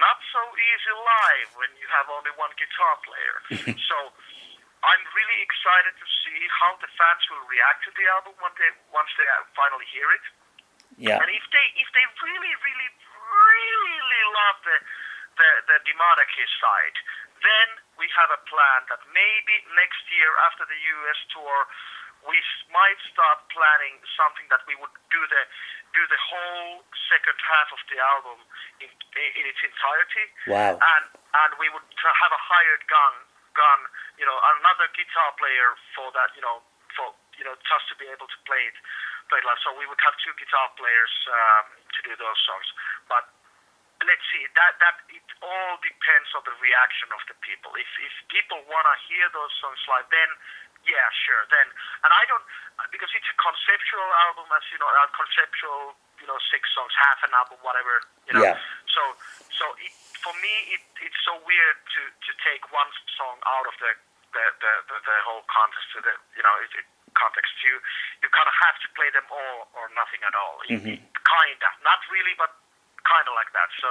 Not 0.00 0.16
so 0.32 0.40
easy 0.40 0.94
live 0.96 1.50
when 1.60 1.70
you 1.76 1.84
have 1.92 2.08
only 2.08 2.32
one 2.40 2.50
guitar 2.56 2.94
player. 3.04 3.36
so 3.90 3.96
I'm 4.80 5.04
really 5.12 5.38
excited 5.44 5.92
to 6.00 6.06
see 6.24 6.40
how 6.56 6.72
the 6.80 6.88
fans 6.96 7.22
will 7.28 7.44
react 7.52 7.84
to 7.84 7.92
the 7.92 8.04
album 8.16 8.32
when 8.40 8.52
they, 8.56 8.72
once 8.88 9.12
they 9.20 9.28
uh, 9.28 9.44
finally 9.52 9.86
hear 9.92 10.08
it. 10.12 10.24
Yeah. 10.96 11.18
And 11.18 11.26
if 11.26 11.44
they 11.50 11.66
if 11.74 11.88
they 11.90 12.06
really 12.22 12.54
really 12.62 12.90
really 13.18 14.24
love 14.30 14.56
the 14.62 14.76
the, 15.36 15.50
the 15.68 15.78
demonic 15.86 16.30
side, 16.60 16.96
then 17.42 17.68
we 18.00 18.06
have 18.14 18.30
a 18.32 18.40
plan 18.48 18.80
that 18.90 19.02
maybe 19.12 19.54
next 19.76 20.02
year 20.10 20.30
after 20.48 20.64
the 20.66 20.78
US 20.78 21.20
tour 21.30 21.58
we 22.24 22.40
might 22.72 22.96
start 23.12 23.44
planning 23.52 24.00
something 24.16 24.48
that 24.48 24.64
we 24.64 24.72
would 24.80 24.92
do 25.12 25.20
the 25.28 25.42
do 25.92 26.02
the 26.10 26.20
whole 26.26 26.82
second 27.06 27.36
half 27.38 27.68
of 27.70 27.78
the 27.86 28.00
album 28.00 28.40
in, 28.82 28.90
in 28.90 29.44
its 29.46 29.60
entirety. 29.60 30.26
Wow. 30.48 30.74
and 30.80 31.04
and 31.12 31.50
we 31.60 31.68
would 31.68 31.84
have 32.00 32.32
a 32.32 32.40
hired 32.40 32.82
gun 32.88 33.14
gun 33.52 33.80
you 34.16 34.26
know 34.26 34.34
another 34.58 34.88
guitar 34.96 35.30
player 35.36 35.76
for 35.94 36.10
that 36.16 36.32
you 36.34 36.42
know 36.42 36.64
for 36.96 37.12
you 37.36 37.44
know 37.44 37.54
just 37.68 37.84
to 37.92 37.94
be 38.00 38.08
able 38.08 38.26
to 38.26 38.38
play 38.48 38.72
it 38.72 38.76
play 39.28 39.40
it 39.40 39.46
live. 39.46 39.60
So 39.60 39.76
we 39.76 39.84
would 39.88 40.00
have 40.04 40.16
two 40.24 40.32
guitar 40.40 40.72
players 40.80 41.12
um, 41.28 41.64
to 41.80 42.00
do 42.08 42.12
those 42.16 42.40
songs. 42.44 42.68
But 43.08 43.24
let's 44.08 44.24
see 44.32 44.44
that 44.56 44.72
that 44.80 44.96
it 45.10 45.24
all 45.42 45.74
depends 45.80 46.28
on 46.36 46.42
the 46.44 46.54
reaction 46.60 47.08
of 47.12 47.20
the 47.28 47.36
people 47.44 47.72
if 47.76 47.88
if 48.00 48.14
people 48.32 48.60
want 48.68 48.84
to 48.88 48.96
hear 49.08 49.26
those 49.32 49.52
songs 49.60 49.80
live 49.88 50.06
then 50.12 50.30
yeah 50.84 51.08
sure 51.24 51.42
then 51.48 51.66
and 52.04 52.10
i 52.12 52.22
don't 52.28 52.44
because 52.92 53.08
it's 53.16 53.28
a 53.28 53.38
conceptual 53.40 54.08
album 54.28 54.46
as 54.52 54.64
you 54.72 54.78
know 54.80 54.88
a 54.88 55.04
conceptual 55.16 55.96
you 56.20 56.26
know 56.28 56.38
six 56.52 56.68
songs 56.76 56.92
half 57.00 57.20
an 57.24 57.32
album 57.34 57.56
whatever 57.64 58.04
you 58.28 58.32
know 58.36 58.44
Yeah. 58.44 58.56
so 58.92 59.02
so 59.52 59.64
it, 59.80 59.92
for 60.20 60.32
me 60.44 60.54
it, 60.76 60.82
it's 61.00 61.20
so 61.24 61.36
weird 61.44 61.76
to 61.96 62.02
to 62.08 62.30
take 62.44 62.64
one 62.72 62.88
song 63.16 63.36
out 63.48 63.66
of 63.68 63.74
the 63.80 63.92
the, 64.34 64.44
the, 64.58 64.72
the, 64.90 64.96
the 65.06 65.16
whole 65.22 65.46
contest 65.46 65.86
to 65.94 66.02
the 66.02 66.14
you 66.36 66.42
know 66.42 66.54
it, 66.60 66.72
it 66.74 66.86
context. 67.14 67.54
You 67.62 67.78
you 68.20 68.28
kind 68.34 68.50
of 68.50 68.56
have 68.58 68.76
to 68.82 68.88
play 68.98 69.06
them 69.14 69.22
all 69.30 69.70
or 69.78 69.86
nothing 69.94 70.20
at 70.26 70.34
all. 70.34 70.58
Mm-hmm. 70.66 70.98
Kinda, 70.98 71.70
not 71.86 72.02
really, 72.10 72.34
but 72.34 72.50
kind 73.04 73.26
of 73.28 73.34
like 73.36 73.52
that. 73.52 73.70
So 73.80 73.90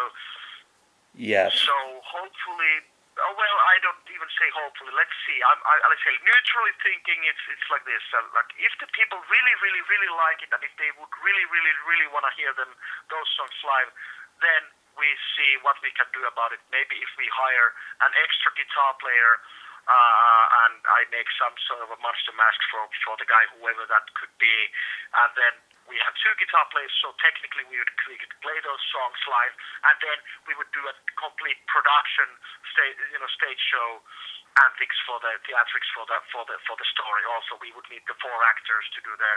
yeah. 1.14 1.50
So 1.54 1.76
hopefully, 2.02 2.74
oh, 3.22 3.34
well, 3.38 3.58
I 3.70 3.78
don't 3.86 4.02
even 4.10 4.30
say 4.34 4.50
hopefully. 4.50 4.90
Let's 4.98 5.14
see. 5.30 5.38
I'm, 5.46 5.60
I, 5.62 5.74
let's 5.86 6.02
say 6.02 6.14
neutrally 6.26 6.74
thinking, 6.82 7.22
it's 7.30 7.44
it's 7.54 7.68
like 7.70 7.86
this. 7.86 8.02
Uh, 8.14 8.26
like 8.34 8.50
if 8.58 8.74
the 8.82 8.90
people 8.98 9.22
really, 9.30 9.56
really, 9.62 9.84
really 9.86 10.12
like 10.18 10.42
it, 10.42 10.50
and 10.50 10.62
if 10.66 10.74
they 10.82 10.90
would 10.98 11.14
really, 11.22 11.46
really, 11.54 11.74
really 11.86 12.10
want 12.10 12.26
to 12.26 12.34
hear 12.34 12.52
them 12.58 12.74
those 13.14 13.30
songs 13.38 13.58
live, 13.62 13.90
then 14.42 14.62
we 14.98 15.10
see 15.38 15.58
what 15.62 15.78
we 15.86 15.94
can 15.94 16.10
do 16.14 16.26
about 16.26 16.54
it. 16.54 16.62
Maybe 16.74 16.98
if 16.98 17.14
we 17.18 17.30
hire 17.30 17.74
an 18.02 18.12
extra 18.26 18.50
guitar 18.58 18.98
player. 18.98 19.38
Uh, 19.84 20.46
and 20.64 20.80
I 20.88 21.04
make 21.12 21.28
some 21.36 21.52
sort 21.68 21.84
of 21.84 21.92
a 21.92 22.00
monster 22.00 22.32
mask 22.40 22.56
for 22.72 22.88
for 23.04 23.20
the 23.20 23.28
guy, 23.28 23.44
whoever 23.60 23.84
that 23.92 24.08
could 24.16 24.32
be, 24.40 24.72
and 25.12 25.32
then 25.36 25.60
we 25.88 26.00
have 26.00 26.14
two 26.20 26.34
guitar 26.40 26.64
players, 26.72 26.92
so 27.04 27.12
technically 27.20 27.68
we, 27.68 27.78
would, 27.80 27.92
could 28.00 28.36
play 28.40 28.58
those 28.64 28.82
songs 28.92 29.20
live, 29.28 29.54
and 29.88 29.96
then 30.00 30.18
we 30.48 30.56
would 30.56 30.70
do 30.72 30.84
a 30.88 30.96
complete 31.20 31.60
production 31.68 32.28
stage, 32.72 32.98
you 33.12 33.20
know, 33.20 33.30
stage 33.32 33.60
show 33.60 34.00
antics 34.54 34.98
for 35.10 35.18
the 35.26 35.34
theatrics 35.50 35.90
for 35.98 36.06
the 36.06 36.18
for 36.30 36.46
the 36.46 36.56
for 36.70 36.78
the 36.78 36.88
story. 36.94 37.26
Also, 37.26 37.58
we 37.58 37.74
would 37.74 37.88
need 37.90 38.06
the 38.06 38.14
four 38.22 38.38
actors 38.46 38.86
to 38.94 39.00
do 39.02 39.14
the 39.18 39.34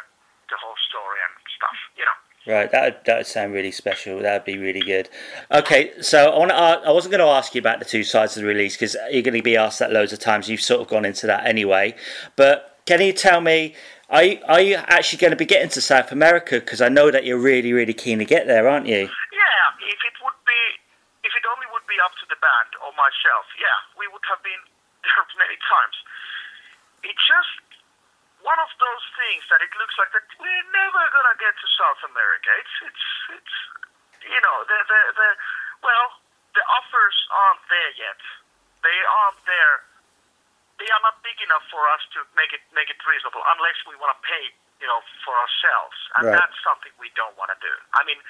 the 0.48 0.58
whole 0.60 0.76
story 0.88 1.18
and 1.24 1.34
stuff, 1.56 1.78
you 1.96 2.04
know. 2.04 2.18
Right, 2.46 2.70
that 2.70 3.04
that 3.06 3.16
would 3.18 3.26
sound 3.26 3.54
really 3.54 3.72
special. 3.72 4.20
That 4.20 4.32
would 4.32 4.44
be 4.44 4.58
really 4.58 4.80
good. 4.80 5.08
Okay, 5.50 5.90
so 6.00 6.30
I 6.30 6.38
want 6.38 6.50
to. 6.50 6.56
I 6.56 6.92
wasn't 6.92 7.12
going 7.12 7.24
to 7.24 7.32
ask 7.32 7.54
you 7.54 7.58
about 7.58 7.80
the 7.80 7.84
two 7.84 8.04
sides 8.04 8.36
of 8.36 8.42
the 8.42 8.48
release 8.48 8.76
because 8.76 8.96
you're 9.10 9.22
going 9.22 9.34
to 9.34 9.42
be 9.42 9.56
asked 9.56 9.80
that 9.80 9.90
loads 9.90 10.12
of 10.12 10.20
times. 10.20 10.48
You've 10.48 10.62
sort 10.62 10.80
of 10.80 10.88
gone 10.88 11.04
into 11.04 11.26
that 11.26 11.46
anyway. 11.46 11.96
But 12.36 12.78
can 12.86 13.00
you 13.00 13.12
tell 13.12 13.40
me 13.40 13.74
are 14.06 14.22
you, 14.22 14.38
are 14.46 14.62
you 14.62 14.78
actually 14.86 15.18
going 15.18 15.34
to 15.34 15.40
be 15.40 15.46
getting 15.48 15.68
to 15.74 15.82
South 15.82 16.14
America? 16.14 16.62
Because 16.62 16.78
I 16.78 16.88
know 16.88 17.10
that 17.10 17.26
you're 17.26 17.42
really, 17.42 17.74
really 17.74 17.94
keen 17.94 18.22
to 18.22 18.28
get 18.28 18.46
there, 18.46 18.70
aren't 18.70 18.86
you? 18.86 19.10
Yeah, 19.10 19.66
if 19.82 20.00
it 20.06 20.16
would 20.22 20.38
be, 20.46 20.60
if 21.26 21.34
it 21.34 21.42
only 21.50 21.66
would 21.74 21.82
be 21.90 21.98
up 22.06 22.14
to 22.22 22.26
the 22.30 22.38
band 22.38 22.70
or 22.86 22.94
myself, 22.94 23.50
yeah, 23.58 23.74
we 23.98 24.06
would 24.06 24.22
have 24.30 24.38
been 24.46 24.62
there 25.02 25.26
many 25.42 25.58
times. 25.58 25.96
It's 27.02 27.24
just 27.26 27.66
one 28.46 28.62
of 28.62 28.70
those 28.78 29.04
things 29.18 29.42
that 29.50 29.58
it 29.58 29.74
looks 29.74 29.98
like 29.98 30.14
that 30.14 30.22
we're 30.38 30.66
never 30.70 31.02
gonna 31.10 31.34
get 31.42 31.58
to 31.58 31.66
South 31.74 32.02
America. 32.06 32.50
It's, 32.62 32.76
it's, 32.86 33.06
it's, 33.42 33.56
you 34.22 34.38
know, 34.38 34.56
the, 34.70 34.78
the, 34.86 35.00
the, 35.18 35.28
well, 35.82 36.06
the 36.54 36.62
offers 36.70 37.16
aren't 37.34 37.64
there 37.66 37.92
yet. 37.98 38.22
They 38.86 38.98
aren't 39.02 39.42
there 39.50 39.82
they 40.76 40.88
are 40.92 41.02
not 41.04 41.20
big 41.24 41.36
enough 41.40 41.64
for 41.72 41.80
us 41.96 42.02
to 42.12 42.24
make 42.36 42.52
it 42.52 42.60
make 42.76 42.88
it 42.92 43.00
reasonable 43.04 43.40
unless 43.56 43.76
we 43.88 43.96
want 43.96 44.12
to 44.12 44.20
pay 44.24 44.52
you 44.80 44.88
know 44.88 45.00
for 45.24 45.32
ourselves 45.32 45.96
and 46.20 46.28
right. 46.28 46.36
that's 46.36 46.56
something 46.60 46.92
we 47.00 47.08
don't 47.16 47.32
want 47.40 47.48
to 47.48 47.58
do 47.64 47.72
i 47.96 48.04
mean 48.04 48.20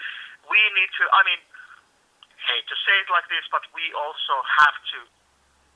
we 0.46 0.60
need 0.78 0.90
to 0.94 1.04
i 1.10 1.22
mean 1.26 1.40
hate 2.46 2.66
to 2.70 2.76
say 2.86 2.94
it 3.02 3.08
like 3.10 3.26
this 3.26 3.42
but 3.50 3.66
we 3.74 3.82
also 3.98 4.34
have 4.62 4.76
to 4.94 4.98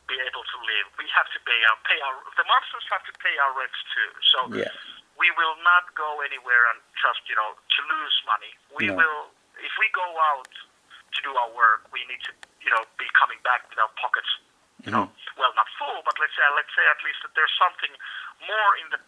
be 0.07 0.19
able 0.23 0.47
to 0.47 0.57
live 0.63 0.87
we 0.99 1.07
have 1.11 1.27
to 1.35 1.39
pay 1.43 1.59
our 1.67 1.79
pay 1.87 1.99
our 2.07 2.17
the 2.39 2.47
monsters 2.47 2.87
have 2.91 3.03
to 3.03 3.15
pay 3.19 3.35
our 3.43 3.53
rents 3.59 3.81
too 3.91 4.11
so 4.31 4.39
yeah. 4.55 4.71
we 5.19 5.31
will 5.35 5.59
not 5.67 5.91
go 5.99 6.23
anywhere 6.23 6.71
and 6.71 6.79
just 6.99 7.23
you 7.27 7.35
know 7.35 7.59
to 7.67 7.81
lose 7.91 8.17
money 8.27 8.53
we 8.79 8.87
no. 8.91 8.99
will 8.99 9.23
if 9.59 9.75
we 9.79 9.91
go 9.91 10.07
out 10.35 10.51
to 11.11 11.19
do 11.27 11.35
our 11.35 11.51
work 11.51 11.91
we 11.91 12.07
need 12.07 12.23
to 12.23 12.31
you 12.63 12.71
know 12.71 12.87
be 12.95 13.07
coming 13.19 13.39
back 13.43 13.67
with 13.67 13.79
our 13.83 13.91
pockets 13.99 14.31
you 14.85 14.93
know, 14.93 15.13
mm-hmm. 15.13 15.30
Well, 15.39 15.53
not 15.55 15.69
full, 15.79 16.03
but 16.07 16.15
let's 16.19 16.35
say 16.35 16.47
let's 16.57 16.73
say 16.75 16.85
at 16.87 17.01
least 17.05 17.21
that 17.27 17.33
there's 17.37 17.53
something 17.59 17.93
more 18.43 18.71
in 18.83 18.87
the 18.95 19.01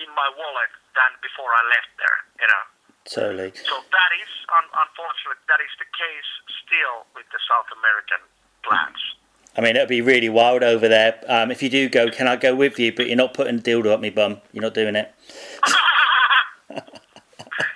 in 0.00 0.10
my 0.16 0.28
wallet 0.36 0.72
than 0.96 1.10
before 1.20 1.50
I 1.52 1.62
left 1.68 1.92
there. 1.98 2.18
You 2.40 2.48
know. 2.48 2.64
Totally. 3.08 3.50
So 3.56 3.80
that 3.80 4.10
is 4.20 4.30
un- 4.52 4.72
unfortunately 4.76 5.40
that 5.48 5.60
is 5.64 5.72
the 5.80 5.88
case 5.88 6.30
still 6.62 7.08
with 7.16 7.26
the 7.32 7.40
South 7.48 7.68
American 7.72 8.22
plans. 8.62 9.00
I 9.56 9.62
mean, 9.62 9.74
it'd 9.74 9.88
be 9.88 10.00
really 10.00 10.28
wild 10.28 10.62
over 10.62 10.86
there. 10.86 11.18
Um, 11.26 11.50
if 11.50 11.62
you 11.62 11.68
do 11.68 11.88
go, 11.88 12.08
can 12.08 12.28
I 12.28 12.36
go 12.36 12.54
with 12.54 12.78
you? 12.78 12.92
But 12.94 13.08
you're 13.08 13.16
not 13.16 13.34
putting 13.34 13.58
a 13.58 13.62
dildo 13.62 13.92
up 13.92 14.00
me 14.00 14.10
bum. 14.10 14.40
You're 14.52 14.62
not 14.62 14.74
doing 14.74 14.94
it. 14.94 15.12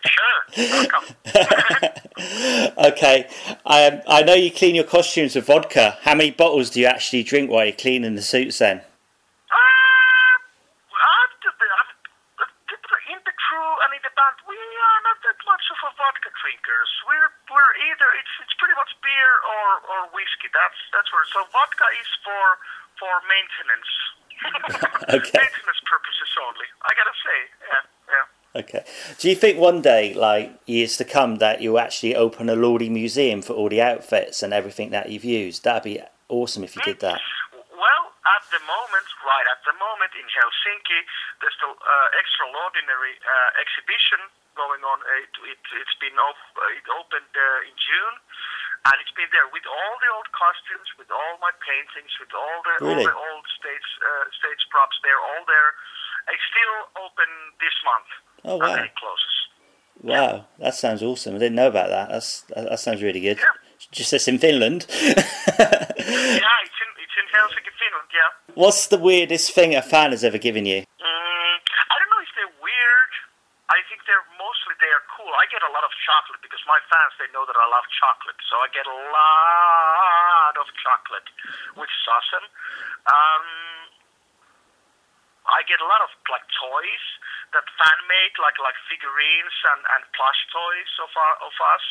okay. 2.79 3.27
Um, 3.67 4.01
I 4.07 4.23
know 4.23 4.35
you 4.35 4.53
clean 4.53 4.75
your 4.75 4.85
costumes 4.85 5.35
with 5.35 5.47
vodka. 5.47 5.99
How 6.03 6.15
many 6.15 6.31
bottles 6.31 6.71
do 6.71 6.81
you 6.81 6.87
actually 6.87 7.23
drink 7.23 7.51
while 7.51 7.65
you're 7.65 7.75
cleaning 7.75 8.15
the 8.15 8.23
suits 8.23 8.59
then? 8.59 8.83
In 13.05 13.21
the 13.21 13.37
crew 13.37 13.71
and 13.85 13.93
in 13.93 14.01
the 14.01 14.09
band, 14.17 14.39
we 14.49 14.57
are 14.57 15.01
not 15.05 15.21
that 15.29 15.37
much 15.45 15.61
of 15.69 15.77
a 15.87 15.93
vodka 15.93 16.33
drinkers. 16.41 16.89
We're 17.05 17.29
we're 17.53 17.73
either 17.85 18.09
it's 18.17 18.33
it's 18.41 18.57
pretty 18.57 18.73
much 18.81 18.97
beer 19.05 19.33
or, 19.45 19.69
or 19.93 19.99
whiskey. 20.17 20.49
That's 20.51 20.81
that's 20.89 21.13
where 21.13 21.23
so 21.29 21.45
vodka 21.53 21.85
is 22.01 22.09
for 22.25 22.45
for 22.97 23.13
maintenance. 23.29 23.93
okay. 25.21 25.37
maintenance 25.45 25.83
purposes 25.85 26.33
only. 26.49 26.65
I 26.81 26.91
gotta 26.97 27.17
say, 27.23 27.39
yeah, 27.61 27.85
yeah. 28.09 28.25
Okay. 28.55 28.87
Do 29.19 29.29
you 29.29 29.35
think 29.35 29.59
one 29.59 29.83
day, 29.83 30.15
like 30.15 30.55
years 30.67 30.97
to 30.99 31.05
come, 31.05 31.43
that 31.43 31.59
you'll 31.61 31.83
actually 31.83 32.15
open 32.15 32.47
a 32.47 32.55
Lordi 32.55 32.87
museum 32.87 33.43
for 33.43 33.53
all 33.53 33.69
the 33.69 33.83
outfits 33.83 34.47
and 34.47 34.55
everything 34.55 34.91
that 34.95 35.11
you've 35.11 35.27
used? 35.27 35.67
That'd 35.67 35.83
be 35.83 35.99
awesome 36.29 36.63
if 36.63 36.77
you 36.79 36.83
did 36.87 37.03
that. 37.03 37.19
Well, 37.75 38.05
at 38.31 38.45
the 38.55 38.63
moment, 38.63 39.07
right 39.27 39.47
at 39.51 39.59
the 39.67 39.75
moment 39.75 40.15
in 40.15 40.27
Helsinki, 40.31 41.01
there's 41.43 41.59
the 41.59 41.67
uh, 41.67 42.09
extraordinary 42.15 43.19
uh, 43.27 43.59
exhibition 43.59 44.23
going 44.55 44.87
on. 44.87 45.03
It, 45.19 45.35
it, 45.51 45.63
has 45.75 45.95
been 45.99 46.15
op- 46.15 46.55
it 46.79 46.87
opened 46.95 47.35
uh, 47.35 47.69
in 47.69 47.75
June, 47.75 48.17
and 48.87 48.95
it's 49.03 49.15
been 49.19 49.35
there 49.35 49.51
with 49.51 49.67
all 49.67 49.95
the 49.99 50.11
old 50.15 50.31
costumes, 50.31 50.87
with 50.95 51.11
all 51.11 51.43
my 51.43 51.51
paintings, 51.59 52.15
with 52.23 52.31
all 52.31 52.63
the, 52.63 52.75
really? 52.87 53.03
all 53.03 53.11
the 53.11 53.17
old 53.19 53.47
stage 53.51 53.89
uh, 53.99 54.31
stage 54.31 54.63
props. 54.71 54.95
They're 55.03 55.19
all 55.35 55.43
there. 55.51 55.75
It's 56.31 56.47
still 56.55 57.03
open 57.03 57.29
this 57.59 57.75
month. 57.83 58.07
Oh 58.45 58.57
wow! 58.57 58.75
And 58.75 58.85
it 58.85 58.95
closes. 58.97 59.35
Wow, 60.03 60.13
yeah. 60.13 60.43
that 60.59 60.75
sounds 60.75 61.03
awesome. 61.03 61.35
I 61.35 61.39
didn't 61.39 61.57
know 61.57 61.69
about 61.69 61.89
that. 61.89 62.11
That's 62.11 62.43
that, 62.53 62.69
that 62.69 62.81
sounds 62.81 63.03
really 63.03 63.21
good. 63.21 63.39
Yeah. 63.39 63.89
Just 63.91 64.13
as 64.13 64.29
in 64.29 64.39
Finland. 64.39 64.87
yeah, 64.93 65.17
it's 65.17 66.79
in 66.85 66.91
it's 67.01 67.17
in 67.17 67.27
Helsinki, 67.33 67.73
Finland. 67.81 68.09
Yeah. 68.13 68.55
What's 68.55 68.89
the 68.89 68.99
weirdest 68.99 69.53
thing 69.55 69.75
a 69.75 69.83
fan 69.83 70.11
has 70.11 70.25
ever 70.25 70.39
given 70.39 70.67
you? 70.67 70.85
Mm, 70.85 71.55
I 71.89 71.95
don't 71.97 72.11
know 72.13 72.21
if 72.21 72.33
they're 72.37 72.57
weird. 72.61 73.13
I 73.73 73.81
think 73.89 74.05
they're 74.05 74.29
mostly 74.37 74.77
they 74.77 74.93
are 74.93 75.05
cool. 75.17 75.33
I 75.41 75.49
get 75.49 75.65
a 75.65 75.73
lot 75.73 75.89
of 75.89 75.93
chocolate 76.05 76.45
because 76.45 76.61
my 76.69 76.77
fans 76.93 77.17
they 77.17 77.33
know 77.33 77.49
that 77.49 77.57
I 77.57 77.65
love 77.65 77.89
chocolate, 77.97 78.37
so 78.45 78.61
I 78.61 78.69
get 78.77 78.85
a 78.85 78.99
lot 79.09 80.55
of 80.61 80.69
chocolate, 80.85 81.29
which 81.81 81.89
is 81.89 82.05
awesome. 82.13 82.47
Um, 83.09 83.47
I 85.45 85.61
get 85.69 85.77
a 85.81 85.89
lot 85.89 86.01
of 86.01 86.11
like 86.33 86.45
toys 86.57 87.05
that 87.53 87.67
fan 87.77 87.99
made, 88.09 88.33
like 88.41 88.57
like 88.57 88.77
figurines 88.89 89.57
and, 89.77 89.83
and 89.97 90.03
plush 90.17 90.41
toys 90.49 90.93
of 91.05 91.11
our, 91.13 91.35
of 91.45 91.55
us. 91.55 91.85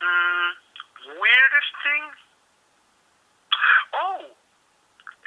Mm, 0.00 0.48
weirdest 1.20 1.72
thing? 1.84 2.04
Oh, 3.92 4.22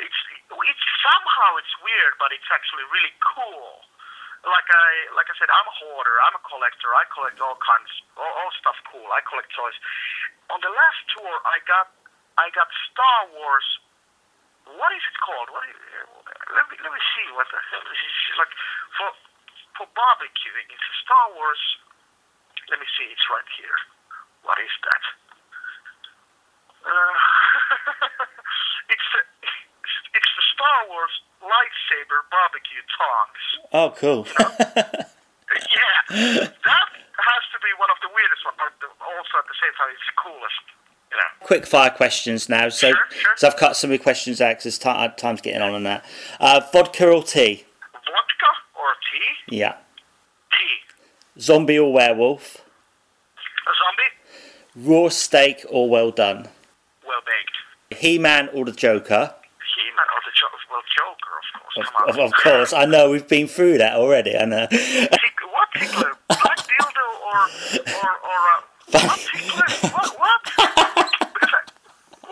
it's 0.01 0.19
it's 0.49 0.85
somehow 1.05 1.49
it's 1.61 1.75
weird, 1.85 2.13
but 2.17 2.33
it's 2.33 2.49
actually 2.49 2.85
really 2.89 3.13
cool. 3.21 3.85
Like 4.45 4.69
I 4.73 4.89
like 5.13 5.29
I 5.29 5.35
said, 5.37 5.49
I'm 5.49 5.67
a 5.69 5.75
hoarder. 5.85 6.15
I'm 6.25 6.35
a 6.37 6.43
collector. 6.43 6.89
I 6.93 7.05
collect 7.13 7.37
all 7.37 7.57
kinds, 7.61 7.91
all, 8.17 8.33
all 8.33 8.51
stuff 8.57 8.77
cool. 8.89 9.05
I 9.13 9.21
collect 9.29 9.53
toys. 9.53 9.77
On 10.49 10.59
the 10.61 10.73
last 10.73 11.01
tour, 11.13 11.33
I 11.45 11.57
got 11.69 11.93
I 12.41 12.49
got 12.51 12.67
Star 12.89 13.19
Wars 13.29 13.67
what 14.73 14.91
is 14.93 15.03
it 15.05 15.17
called? 15.21 15.49
What 15.53 15.63
is, 15.69 15.77
let 16.57 16.65
me 16.69 16.75
let 16.81 16.91
me 16.93 17.01
see 17.13 17.25
what 17.37 17.45
the 17.53 17.61
hell 17.69 17.85
is 17.85 17.99
it? 18.01 18.37
like 18.41 18.53
for 18.97 19.09
for 19.77 19.85
barbecuing. 19.93 20.67
It's 20.73 20.87
a 20.89 20.95
Star 21.05 21.25
Wars. 21.37 21.61
Let 22.73 22.81
me 22.81 22.87
see. 22.97 23.05
It's 23.13 23.27
right 23.29 23.49
here. 23.57 23.77
What 24.41 24.57
is 24.57 24.73
that? 24.89 25.03
Uh, 26.85 27.17
it's 28.93 29.09
a, 29.17 29.21
it's 30.17 30.31
the 30.33 30.45
Star 30.53 30.79
Wars 30.89 31.13
lightsaber 31.41 32.19
barbecue 32.33 32.83
tongs. 32.93 33.43
Oh, 33.73 33.89
cool. 33.97 34.21
You 34.25 34.33
know? 34.41 34.53
yeah, 35.77 35.97
that 36.49 36.87
has 36.93 37.43
to 37.53 37.59
be 37.61 37.71
one 37.77 37.89
of 37.93 37.99
the 38.01 38.09
weirdest 38.13 38.41
ones, 38.45 38.57
but 38.57 38.73
also 39.01 39.33
at 39.41 39.47
the 39.49 39.57
same 39.61 39.73
time, 39.77 39.89
it's 39.93 40.07
the 40.09 40.17
coolest. 40.17 40.65
Quick 41.41 41.65
fire 41.67 41.89
questions 41.91 42.49
now. 42.49 42.69
So, 42.69 42.87
sure, 42.89 42.97
sure. 43.11 43.33
so 43.37 43.47
I've 43.47 43.55
cut 43.57 43.75
some 43.75 43.91
of 43.91 43.97
the 43.97 44.03
questions 44.03 44.41
out 44.41 44.57
because 44.57 44.77
t- 44.79 45.07
time's 45.17 45.41
getting 45.41 45.61
on 45.61 45.73
on 45.73 45.83
that. 45.83 46.03
Uh, 46.39 46.61
vodka 46.73 47.07
or 47.09 47.23
tea? 47.23 47.65
Vodka 47.91 48.51
or 48.75 48.93
tea? 49.11 49.55
Yeah. 49.57 49.73
Tea. 49.73 51.39
Zombie 51.39 51.77
or 51.77 51.93
werewolf? 51.93 52.57
A 53.67 53.71
zombie. 54.75 54.89
Raw 54.89 55.09
steak 55.09 55.65
or 55.69 55.89
well 55.89 56.11
done? 56.11 56.47
Well 57.07 57.21
baked. 57.25 58.01
He 58.01 58.17
Man 58.17 58.49
or 58.53 58.65
the 58.65 58.71
Joker? 58.71 59.33
He 59.75 59.91
Man 59.95 60.05
or 60.15 60.21
the 60.25 60.31
Joker? 60.35 60.57
Well, 60.71 60.81
Joker, 60.97 61.35
of 61.37 61.87
of 61.87 61.93
course. 61.93 62.07
Come 62.07 62.07
on. 62.07 62.09
Of, 62.09 62.17
of 62.19 62.33
course, 62.43 62.73
I 62.73 62.85
know 62.85 63.11
we've 63.11 63.27
been 63.27 63.47
through 63.47 63.77
that 63.77 63.95
already. 63.95 64.35
I 64.35 64.45
know. 64.45 64.67
What? 64.71 65.69
Black 66.27 66.57
dildo 66.57 67.05
or 67.23 67.39
or 67.93 68.09
or 68.25 68.39
uh, 68.49 68.61
what? 68.91 69.19
What 69.93 70.09
what? 70.19 70.43
Because 70.45 71.53
I, 71.53 71.61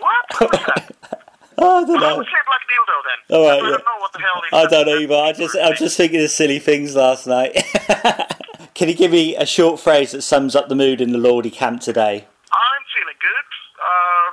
that? 0.00 0.02
Oh, 0.02 0.23
I 1.56 1.84
don't 1.86 1.96
I 1.96 2.10
know. 2.10 2.16
would 2.18 2.26
say 2.26 2.42
black 2.46 2.64
dildo 2.66 2.96
then. 3.06 3.36
All 3.36 3.44
right, 3.46 3.52
I 3.52 3.56
yeah. 3.56 3.70
don't 3.76 3.84
know 3.86 3.98
what 4.00 4.12
the 4.12 4.18
hell. 4.18 4.42
I 4.52 4.66
don't 4.66 4.86
know 4.86 4.98
either. 4.98 5.14
I 5.14 5.32
just, 5.32 5.56
I'm 5.56 5.76
just 5.76 5.96
thinking 5.96 6.20
of 6.22 6.30
silly 6.30 6.58
things 6.58 6.94
last 6.96 7.26
night. 7.26 7.54
Can 8.74 8.88
you 8.88 8.94
give 8.94 9.12
me 9.12 9.36
a 9.36 9.46
short 9.46 9.78
phrase 9.78 10.10
that 10.12 10.22
sums 10.22 10.56
up 10.56 10.68
the 10.68 10.74
mood 10.74 11.00
in 11.00 11.12
the 11.12 11.18
Lordi 11.18 11.52
camp 11.52 11.80
today? 11.80 12.26
I'm 12.50 12.82
feeling 12.90 13.18
good. 13.22 13.48
Uh, 13.78 14.26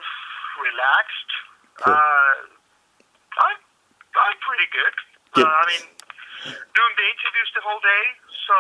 relaxed. 0.66 1.30
Cool. 1.78 1.94
Uh, 1.94 2.36
I'm 3.46 3.58
I'm 4.18 4.38
pretty 4.42 4.66
good. 4.74 4.96
Good. 5.38 5.46
Uh, 5.46 5.50
I 5.50 5.64
mean, 5.70 5.84
doing 6.50 6.94
the 6.98 7.06
interviews 7.06 7.50
the 7.54 7.62
whole 7.62 7.80
day, 7.86 8.06
so 8.50 8.56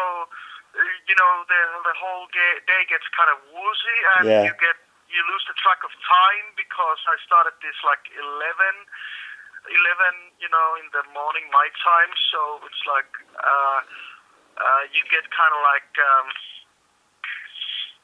uh, 0.77 0.85
you 1.09 1.15
know 1.17 1.31
the 1.49 1.61
the 1.89 1.95
whole 1.97 2.29
ga- 2.29 2.61
day 2.69 2.81
gets 2.87 3.05
kind 3.17 3.29
of 3.33 3.37
woozy, 3.49 3.97
and 4.17 4.23
Yeah. 4.29 4.43
you 4.45 4.53
get 4.61 4.77
you 5.11 5.21
lose 5.27 5.43
the 5.47 5.55
track 5.59 5.83
of 5.83 5.91
time 6.07 6.45
because 6.55 6.99
I 7.07 7.15
started 7.27 7.53
this 7.59 7.75
like 7.83 8.03
11, 8.15 8.23
11 9.67 10.39
you 10.39 10.49
know, 10.49 10.67
in 10.79 10.87
the 10.95 11.03
morning 11.11 11.45
my 11.51 11.67
time. 11.83 12.11
So 12.31 12.63
it's 12.65 12.83
like 12.87 13.11
uh, 13.37 13.79
uh, 14.59 14.83
you 14.95 15.03
get 15.11 15.27
kind 15.31 15.51
of 15.53 15.61
like. 15.67 15.91
Um, 15.99 16.27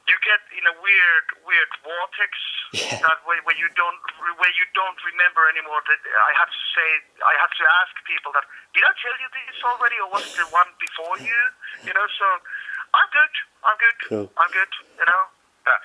you 0.08 0.16
get 0.24 0.40
in 0.56 0.64
a 0.64 0.74
weird, 0.80 1.26
weird 1.44 1.68
vortex 1.84 2.32
Yeah. 2.72 2.96
that 3.04 3.20
way 3.28 3.36
where 3.44 3.56
you 3.60 3.68
don't, 3.76 4.00
where 4.40 4.54
you 4.56 4.64
don't 4.72 4.96
remember 5.04 5.44
anymore. 5.52 5.84
That 5.84 6.00
I 6.00 6.32
have 6.40 6.48
to 6.48 6.62
say, 6.72 6.88
I 7.20 7.36
have 7.36 7.52
to 7.52 7.64
ask 7.84 7.92
people 8.08 8.32
that 8.32 8.44
did 8.72 8.88
I 8.88 8.92
tell 9.04 9.16
you 9.20 9.28
this 9.36 9.60
already, 9.60 10.00
or 10.00 10.08
was 10.08 10.24
it 10.24 10.40
the 10.40 10.48
one 10.48 10.68
before 10.80 11.16
you? 11.20 11.40
You 11.84 11.92
know, 11.92 12.06
so 12.16 12.26
I'm 12.96 13.08
good. 13.12 13.34
I'm 13.68 13.76
good. 13.76 13.96
Cool. 14.08 14.26
I'm 14.40 14.48
good. 14.48 14.72
You 14.96 15.06
know. 15.12 15.22
Uh, 15.68 15.76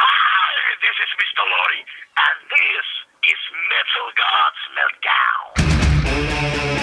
Hi, 0.00 0.54
this 0.80 0.94
is 1.02 1.10
Mr. 1.18 1.42
Lordi, 1.42 1.82
and 1.82 2.36
this 2.50 2.86
is 3.26 3.40
Metal 3.66 4.14
Gods 4.14 4.62
Meltdown. 4.78 6.77